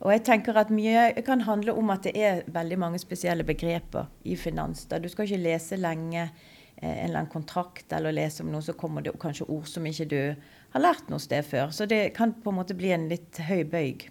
og 0.00 0.12
jeg 0.12 0.24
tenker 0.28 0.58
at 0.60 0.72
Mye 0.72 1.22
kan 1.24 1.44
handle 1.46 1.72
om 1.76 1.90
at 1.94 2.04
det 2.04 2.12
er 2.20 2.42
veldig 2.52 2.78
mange 2.78 3.00
spesielle 3.00 3.46
begreper 3.48 4.10
i 4.24 4.36
finans. 4.36 4.84
Da 4.90 5.00
du 5.00 5.08
skal 5.08 5.28
ikke 5.28 5.40
lese 5.40 5.78
lenge 5.80 6.26
eh, 6.26 6.84
en 6.84 7.08
eller 7.08 7.22
annen 7.22 7.32
kontrakt 7.32 7.92
eller 7.92 8.16
lese 8.16 8.44
om 8.44 8.52
noe, 8.52 8.64
så 8.64 8.76
kommer 8.76 9.04
det 9.04 9.16
kanskje 9.20 9.48
ord 9.48 9.68
som 9.70 9.86
ikke 9.88 10.08
du 10.10 10.20
har 10.76 10.84
lært 10.84 11.08
noe 11.12 11.22
sted 11.22 11.46
før. 11.46 11.72
Så 11.72 11.88
det 11.88 12.10
kan 12.16 12.34
på 12.42 12.52
en 12.52 12.58
måte 12.60 12.76
bli 12.76 12.92
en 12.94 13.08
litt 13.10 13.40
høy 13.48 13.64
bøyg 13.70 14.06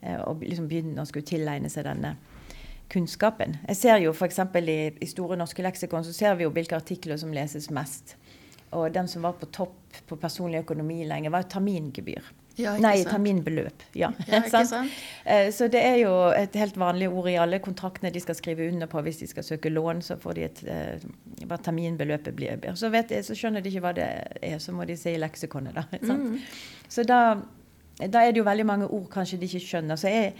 eh, 0.00 0.20
å 0.22 0.36
liksom 0.40 0.70
begynne 0.70 1.02
å 1.02 1.08
skulle 1.08 1.26
tilegne 1.28 1.70
seg 1.72 1.88
denne 1.88 2.14
kunnskapen. 2.92 3.58
Jeg 3.68 3.80
ser 3.80 4.02
jo 4.04 4.12
f.eks. 4.14 4.40
I, 4.60 4.78
i 5.02 5.10
Store 5.10 5.38
norske 5.40 5.64
leksikon 5.64 6.06
så 6.06 6.14
ser 6.14 6.38
vi 6.38 6.46
jo 6.46 6.52
hvilke 6.54 6.78
artikler 6.78 7.18
som 7.20 7.34
leses 7.34 7.70
mest. 7.74 8.16
Og 8.74 8.90
den 8.94 9.08
som 9.10 9.26
var 9.26 9.36
på 9.38 9.48
topp 9.54 10.00
på 10.08 10.18
personlig 10.18 10.64
økonomi 10.64 11.04
lenge, 11.06 11.32
var 11.32 11.46
termingebyr. 11.50 12.26
Ja, 12.56 12.76
Nei, 12.78 13.00
sant? 13.02 13.10
terminbeløp. 13.10 13.82
Ja. 13.98 14.12
ja 14.28 14.38
ikke 14.44 14.62
sant? 14.68 14.92
Eh, 15.24 15.48
så 15.54 15.66
det 15.72 15.80
er 15.82 15.96
jo 16.04 16.12
et 16.30 16.54
helt 16.58 16.76
vanlig 16.78 17.08
ord 17.10 17.26
i 17.32 17.34
alle 17.40 17.58
kontraktene 17.62 18.12
de 18.14 18.22
skal 18.22 18.38
skrive 18.38 18.68
under 18.70 18.90
på 18.90 19.02
hvis 19.02 19.18
de 19.24 19.28
skal 19.30 19.46
søke 19.46 19.72
lån. 19.72 20.04
Så 20.06 20.16
får 20.22 20.38
de 20.38 20.44
et, 20.46 20.62
eh, 20.70 21.08
hva 21.50 21.58
terminbeløpet 21.58 22.36
blir. 22.36 22.62
Så, 22.78 22.92
vet 22.94 23.10
jeg, 23.10 23.26
så 23.26 23.34
skjønner 23.38 23.64
de 23.64 23.72
ikke 23.72 23.82
hva 23.88 23.94
det 23.98 24.06
er, 24.38 24.56
så 24.62 24.74
må 24.76 24.86
de 24.86 24.96
se 24.98 25.16
i 25.16 25.20
leksikonet. 25.20 25.74
Da, 25.74 25.86
mm. 26.14 26.38
Så 26.88 27.06
da, 27.08 27.20
da, 27.98 28.22
er 28.22 28.30
det 28.30 28.38
jo 28.38 28.46
veldig 28.46 28.70
mange 28.70 28.86
ord 28.86 29.10
kanskje 29.10 29.42
de 29.42 29.50
ikke 29.50 29.66
skjønner. 29.66 29.98
Så 29.98 30.14
jeg, 30.14 30.36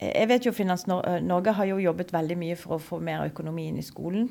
jeg 0.00 0.28
vet 0.34 0.50
jo 0.50 0.56
Finans 0.56 0.88
Norge 0.90 1.54
har 1.54 1.70
jo 1.70 1.78
jobbet 1.78 2.14
veldig 2.16 2.42
mye 2.42 2.58
for 2.58 2.78
å 2.78 2.82
få 2.82 2.98
mer 2.98 3.28
økonomi 3.30 3.70
inn 3.70 3.78
i 3.78 3.86
skolen. 3.86 4.26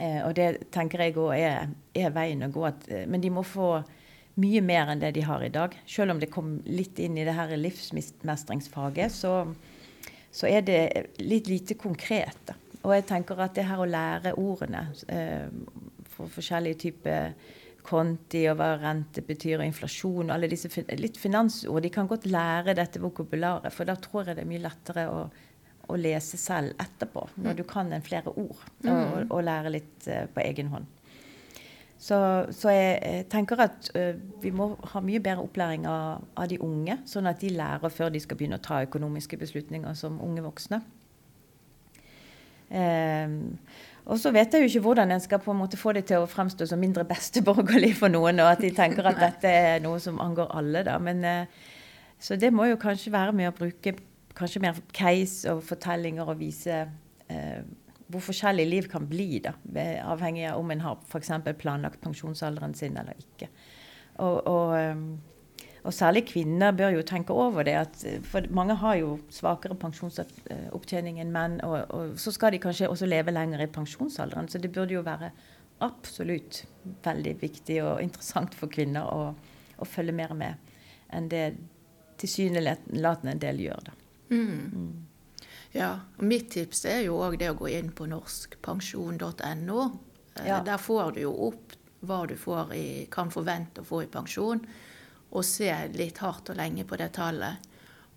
Eh, 0.00 0.22
og 0.24 0.32
det 0.40 0.70
tenker 0.72 1.04
jeg 1.04 1.20
òg 1.20 1.34
er, 1.36 1.66
er, 1.92 2.14
veien 2.16 2.48
å 2.48 2.54
gå. 2.54 2.64
At, 2.64 2.88
men 3.12 3.20
de 3.20 3.28
må 3.34 3.44
få 3.44 3.82
mye 4.40 4.62
mer 4.64 4.92
enn 4.92 5.02
det 5.02 5.12
de 5.16 5.24
har 5.26 5.44
i 5.44 5.52
dag. 5.52 5.74
Selv 5.86 6.14
om 6.14 6.20
det 6.20 6.30
kom 6.32 6.56
litt 6.64 6.98
inn 7.02 7.18
i 7.18 7.26
det 7.28 7.36
her 7.36 7.52
livsmestringsfaget, 7.56 9.12
så, 9.12 9.34
så 10.32 10.48
er 10.48 10.64
det 10.66 10.82
litt 11.20 11.50
lite 11.52 11.76
konkret. 11.80 12.38
Da. 12.48 12.56
Og 12.82 12.94
jeg 12.96 13.08
tenker 13.10 13.42
at 13.44 13.56
det 13.58 13.66
her 13.68 13.82
å 13.82 13.88
lære 13.88 14.36
ordene 14.40 14.86
eh, 15.12 15.48
for 16.14 16.32
forskjellige 16.32 16.80
typer 16.86 17.34
konti 17.82 18.44
og 18.50 18.58
hva 18.60 18.76
rente 18.78 19.24
betyr, 19.26 19.58
og 19.58 19.66
inflasjon 19.66 20.28
og 20.28 20.34
alle 20.34 20.50
disse 20.50 20.70
litt 20.98 21.18
finansord, 21.18 21.82
de 21.82 21.90
kan 21.92 22.08
godt 22.10 22.28
lære 22.30 22.76
dette 22.78 23.02
vokabularet, 23.02 23.74
for 23.74 23.88
da 23.88 23.96
tror 23.98 24.30
jeg 24.30 24.38
det 24.38 24.44
er 24.44 24.50
mye 24.52 24.62
lettere 24.62 25.06
å, 25.10 25.24
å 25.90 25.98
lese 25.98 26.38
selv 26.38 26.78
etterpå, 26.82 27.26
når 27.36 27.50
mm. 27.50 27.58
du 27.58 27.64
kan 27.68 27.90
en 27.92 28.06
flere 28.06 28.32
ord, 28.32 28.62
og, 28.86 28.92
og, 28.92 29.24
og 29.26 29.42
lære 29.48 29.74
litt 29.74 30.06
uh, 30.06 30.24
på 30.30 30.44
egen 30.46 30.70
hånd. 30.72 30.86
Så, 32.02 32.16
så 32.50 32.72
jeg, 32.74 32.98
jeg, 33.02 33.26
tenker 33.30 33.60
at 33.62 33.90
uh, 33.94 34.16
vi 34.42 34.50
må 34.50 34.72
ha 34.90 35.00
mye 35.04 35.20
bedre 35.22 35.44
opplæring 35.44 35.84
av, 35.86 36.24
av, 36.34 36.48
de 36.50 36.58
unge, 36.58 36.96
sånn 37.06 37.30
at 37.30 37.38
de 37.38 37.52
lærer 37.54 37.92
før 37.94 38.10
de 38.10 38.18
skal 38.22 38.40
begynne 38.40 38.58
å 38.58 38.64
ta 38.64 38.80
økonomiske 38.82 39.38
beslutninger 39.38 39.94
som 39.98 40.18
unge 40.24 40.42
voksne. 40.42 40.80
Um, 42.72 43.36
og 44.08 44.18
så 44.18 44.32
vet 44.34 44.50
jeg 44.50 44.64
jo 44.64 44.70
ikke 44.70 44.82
hvordan 44.88 45.14
en 45.14 45.22
skal 45.22 45.38
på 45.44 45.52
en 45.52 45.60
måte 45.60 45.78
få 45.78 45.92
det 45.94 46.08
til 46.08 46.24
å 46.24 46.30
fremstå 46.30 46.66
som 46.66 46.80
mindre 46.82 47.04
besteborgerlig 47.06 47.92
for 48.00 48.10
noen, 48.10 48.40
og 48.42 48.50
at 48.56 48.64
de 48.64 48.72
tenker 48.74 49.06
at 49.06 49.22
dette 49.28 49.52
er 49.52 49.84
noe 49.84 50.02
som 50.02 50.18
angår 50.24 50.50
alle. 50.58 50.82
da. 50.88 50.98
Men, 50.98 51.22
uh, 51.22 51.78
så 52.18 52.34
det 52.34 52.50
må 52.50 52.66
jo 52.66 52.82
kanskje 52.82 53.14
være 53.14 53.36
med 53.36 53.52
å 53.52 53.54
bruke 53.62 53.94
kanskje 54.34 54.64
mer 54.64 54.82
case 54.96 55.54
og 55.54 55.62
fortellinger 55.70 56.34
og 56.34 56.42
vise 56.42 56.82
uh, 56.82 57.62
hvor 58.12 58.24
forskjellig 58.28 58.64
liv 58.68 58.88
kan 58.92 59.06
bli, 59.08 59.40
da, 59.44 59.54
avhengig 60.06 60.46
av 60.50 60.60
om 60.60 60.70
en 60.74 60.84
har 60.84 61.02
f.eks. 61.08 61.30
planlagt 61.58 62.00
pensjonsalderen 62.04 62.74
sin 62.78 62.96
eller 63.00 63.18
ikke. 63.18 63.48
Og, 64.20 64.46
og, 64.46 64.74
um, 64.76 65.04
og, 65.82 65.94
særlig 65.96 66.26
kvinner 66.28 66.74
bør 66.76 66.98
jo 66.98 67.04
tenke 67.08 67.34
over 67.34 67.66
det. 67.66 67.76
At, 67.80 68.04
for 68.28 68.46
mange 68.54 68.76
har 68.82 68.98
jo 69.00 69.16
svakere 69.32 69.78
pensjonsopptjening 69.80 71.22
enn 71.22 71.32
menn. 71.34 71.58
Og, 71.66 71.78
og, 71.88 72.14
så 72.20 72.34
skal 72.34 72.54
de 72.54 72.60
kanskje 72.62 72.90
også 72.92 73.08
leve 73.08 73.34
lenger 73.34 73.64
i 73.64 73.70
pensjonsalderen. 73.72 74.50
Så 74.52 74.60
det 74.62 74.72
burde 74.74 74.94
jo 74.94 75.04
være 75.06 75.32
absolutt 75.82 76.64
veldig 77.04 77.36
viktig 77.40 77.80
og 77.82 78.02
interessant 78.04 78.54
for 78.54 78.70
kvinner 78.70 79.08
å, 79.08 79.32
å 79.78 79.88
følge 79.88 80.14
mer 80.14 80.36
med 80.38 80.70
enn 81.12 81.26
det 81.28 81.46
tilsynelatende 82.22 83.34
en 83.34 83.42
del 83.42 83.64
gjør. 83.66 83.88
da. 83.88 83.96
Mm. 84.32 84.60
Mm. 84.72 84.92
Ja, 85.72 85.92
og 86.18 86.24
Mitt 86.28 86.50
tips 86.52 86.84
er 86.88 87.04
jo 87.06 87.18
òg 87.24 87.38
det 87.40 87.48
å 87.52 87.56
gå 87.56 87.70
inn 87.72 87.92
på 87.96 88.06
norskpensjon.no. 88.10 89.84
Eh, 90.34 90.48
ja. 90.48 90.60
Der 90.64 90.80
får 90.80 91.16
du 91.16 91.22
jo 91.24 91.32
opp 91.48 91.76
hva 92.02 92.24
du 92.26 92.34
i, 92.74 93.06
kan 93.10 93.30
forvente 93.30 93.82
å 93.82 93.86
få 93.86 94.02
i 94.04 94.10
pensjon, 94.10 94.60
og 95.32 95.44
se 95.46 95.70
litt 95.94 96.18
hardt 96.20 96.50
og 96.52 96.58
lenge 96.58 96.84
på 96.84 96.98
det 97.00 97.12
tallet. 97.16 97.70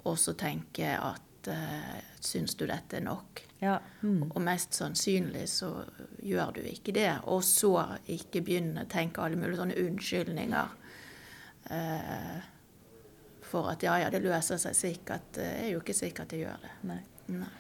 Og 0.06 0.18
så 0.20 0.36
tenke 0.38 0.90
at 1.00 1.48
uh, 1.50 1.94
syns 2.20 2.58
du 2.60 2.66
dette 2.68 3.00
er 3.00 3.06
nok? 3.06 3.40
Ja. 3.62 3.78
Mm. 4.02 4.28
Og 4.28 4.42
mest 4.44 4.76
sannsynlig 4.78 5.48
så 5.50 5.70
gjør 6.22 6.58
du 6.58 6.66
ikke 6.68 6.94
det. 6.98 7.12
Og 7.32 7.42
så 7.46 7.72
ikke 8.12 8.44
begynne 8.46 8.84
å 8.84 8.92
tenke 8.92 9.24
alle 9.24 9.40
mulige 9.40 9.62
sånne 9.62 9.80
unnskyldninger. 9.86 10.76
Uh, 11.72 12.38
for 13.46 13.72
at 13.72 13.86
ja, 13.86 13.96
ja, 14.04 14.12
det 14.14 14.22
løser 14.26 14.60
seg 14.62 14.78
sikkert. 14.78 15.32
Det 15.38 15.48
er 15.64 15.70
jo 15.72 15.82
ikke 15.82 15.96
sikkert 15.98 16.34
det 16.34 16.44
gjør 16.44 16.66
det. 16.66 16.74
Nei. 16.92 17.02
Nei. 17.34 17.54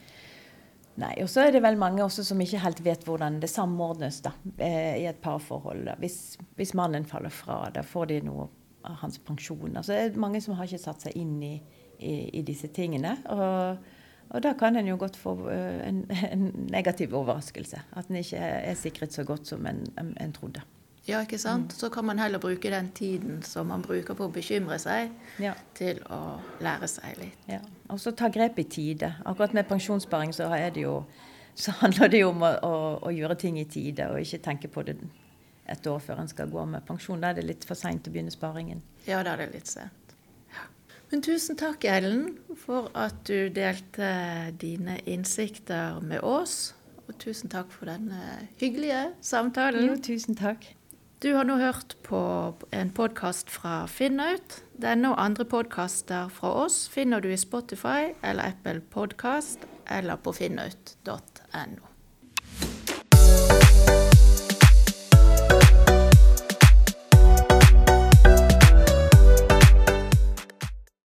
Nei, 0.96 1.12
og 1.26 1.28
så 1.28 1.44
er 1.44 1.52
det 1.52 1.60
vel 1.64 1.76
mange 1.80 2.04
også 2.06 2.24
som 2.24 2.40
ikke 2.40 2.62
helt 2.64 2.80
vet 2.86 3.02
hvordan 3.04 3.42
det 3.44 3.50
samordnes 3.52 4.22
da, 4.24 4.32
eh, 4.64 5.02
i 5.02 5.08
et 5.10 5.20
parforhold. 5.24 5.90
Hvis, 6.00 6.38
hvis 6.56 6.72
mannen 6.78 7.04
faller 7.10 7.34
fra, 7.36 7.66
da 7.76 7.84
får 7.84 8.14
de 8.14 8.22
noe 8.30 8.48
av 8.88 9.02
hans 9.02 9.20
pensjon. 9.20 9.76
Altså, 9.76 9.92
det 9.92 10.14
er 10.14 10.24
mange 10.24 10.40
som 10.44 10.56
har 10.56 10.70
ikke 10.70 10.80
satt 10.86 11.04
seg 11.04 11.18
inn 11.20 11.36
i, 11.44 11.54
i, 12.00 12.16
i 12.40 12.46
disse 12.48 12.70
tingene. 12.72 13.18
Og, 13.34 13.92
og 14.32 14.46
da 14.46 14.54
kan 14.56 14.80
en 14.80 14.88
jo 14.88 14.96
godt 15.02 15.20
få 15.20 15.36
eh, 15.52 15.84
en, 15.90 16.06
en 16.32 16.48
negativ 16.72 17.18
overraskelse. 17.18 17.84
At 18.00 18.08
en 18.08 18.22
ikke 18.22 18.40
er 18.40 18.80
sikret 18.80 19.16
så 19.20 19.28
godt 19.28 19.52
som 19.52 19.68
en, 19.68 19.84
en, 20.00 20.36
trodde. 20.38 20.64
Ja, 21.10 21.26
ikke 21.28 21.38
sant? 21.44 21.76
Så 21.76 21.92
kan 21.94 22.08
man 22.08 22.24
heller 22.24 22.40
bruke 22.40 22.72
den 22.72 22.94
tiden 22.96 23.44
som 23.46 23.68
man 23.70 23.84
bruker 23.84 24.16
på 24.16 24.30
å 24.30 24.34
bekymre 24.34 24.80
seg, 24.82 25.12
Ja. 25.44 25.58
til 25.76 26.00
å 26.08 26.38
lære 26.64 26.88
seg 26.90 27.20
litt. 27.20 27.52
Ja. 27.52 27.60
Og 27.90 28.00
så 28.02 28.14
ta 28.18 28.30
grep 28.34 28.60
i 28.60 28.66
tide. 28.70 29.12
Akkurat 29.26 29.54
med 29.54 29.68
pensjonssparing 29.70 30.34
så, 30.34 30.50
det 30.50 30.82
jo, 30.82 31.04
så 31.54 31.72
handler 31.82 32.10
det 32.10 32.24
jo 32.24 32.32
om 32.32 32.42
å, 32.46 32.54
å, 32.66 32.74
å 33.10 33.14
gjøre 33.14 33.38
ting 33.40 33.60
i 33.62 33.68
tide, 33.70 34.10
og 34.10 34.24
ikke 34.24 34.42
tenke 34.48 34.72
på 34.72 34.86
det 34.88 34.98
et 35.66 35.88
år 35.90 36.02
før 36.02 36.22
en 36.22 36.30
skal 36.30 36.50
gå 36.54 36.66
med 36.70 36.86
pensjon. 36.86 37.22
Da 37.22 37.32
er 37.32 37.40
det 37.40 37.46
litt 37.46 37.66
for 37.66 37.78
seint 37.78 38.08
å 38.08 38.14
begynne 38.14 38.34
sparingen. 38.34 38.82
Ja, 39.08 39.22
da 39.26 39.34
er 39.36 39.46
det 39.46 39.54
litt 39.58 39.70
sent. 39.70 40.02
Men 41.12 41.22
tusen 41.22 41.58
takk, 41.58 41.86
Ellen, 41.86 42.40
for 42.58 42.90
at 42.98 43.20
du 43.30 43.50
delte 43.54 44.08
dine 44.62 44.98
innsikter 45.06 46.02
med 46.02 46.26
oss. 46.26 46.74
Og 47.06 47.14
tusen 47.22 47.52
takk 47.54 47.70
for 47.74 47.90
denne 47.90 48.48
hyggelige 48.58 49.12
samtalen. 49.22 49.86
Jo, 49.86 50.00
tusen 50.02 50.38
takk. 50.38 50.66
Du 51.26 51.32
har 51.34 51.48
nå 51.50 51.56
hørt 51.58 51.96
på 52.06 52.20
en 52.70 52.92
podkast 52.94 53.50
fra 53.50 53.88
Finnaut. 53.90 54.60
Denne 54.78 55.10
og 55.10 55.24
andre 55.24 55.48
podkaster 55.50 56.30
fra 56.30 56.52
oss 56.68 56.84
finner 56.94 57.26
du 57.26 57.32
i 57.34 57.40
Spotify 57.42 58.12
eller 58.22 58.54
Apple 58.54 58.84
Podkast 58.94 59.66
eller 59.90 60.22
på 60.22 60.36
finnaut.no. 60.38 61.95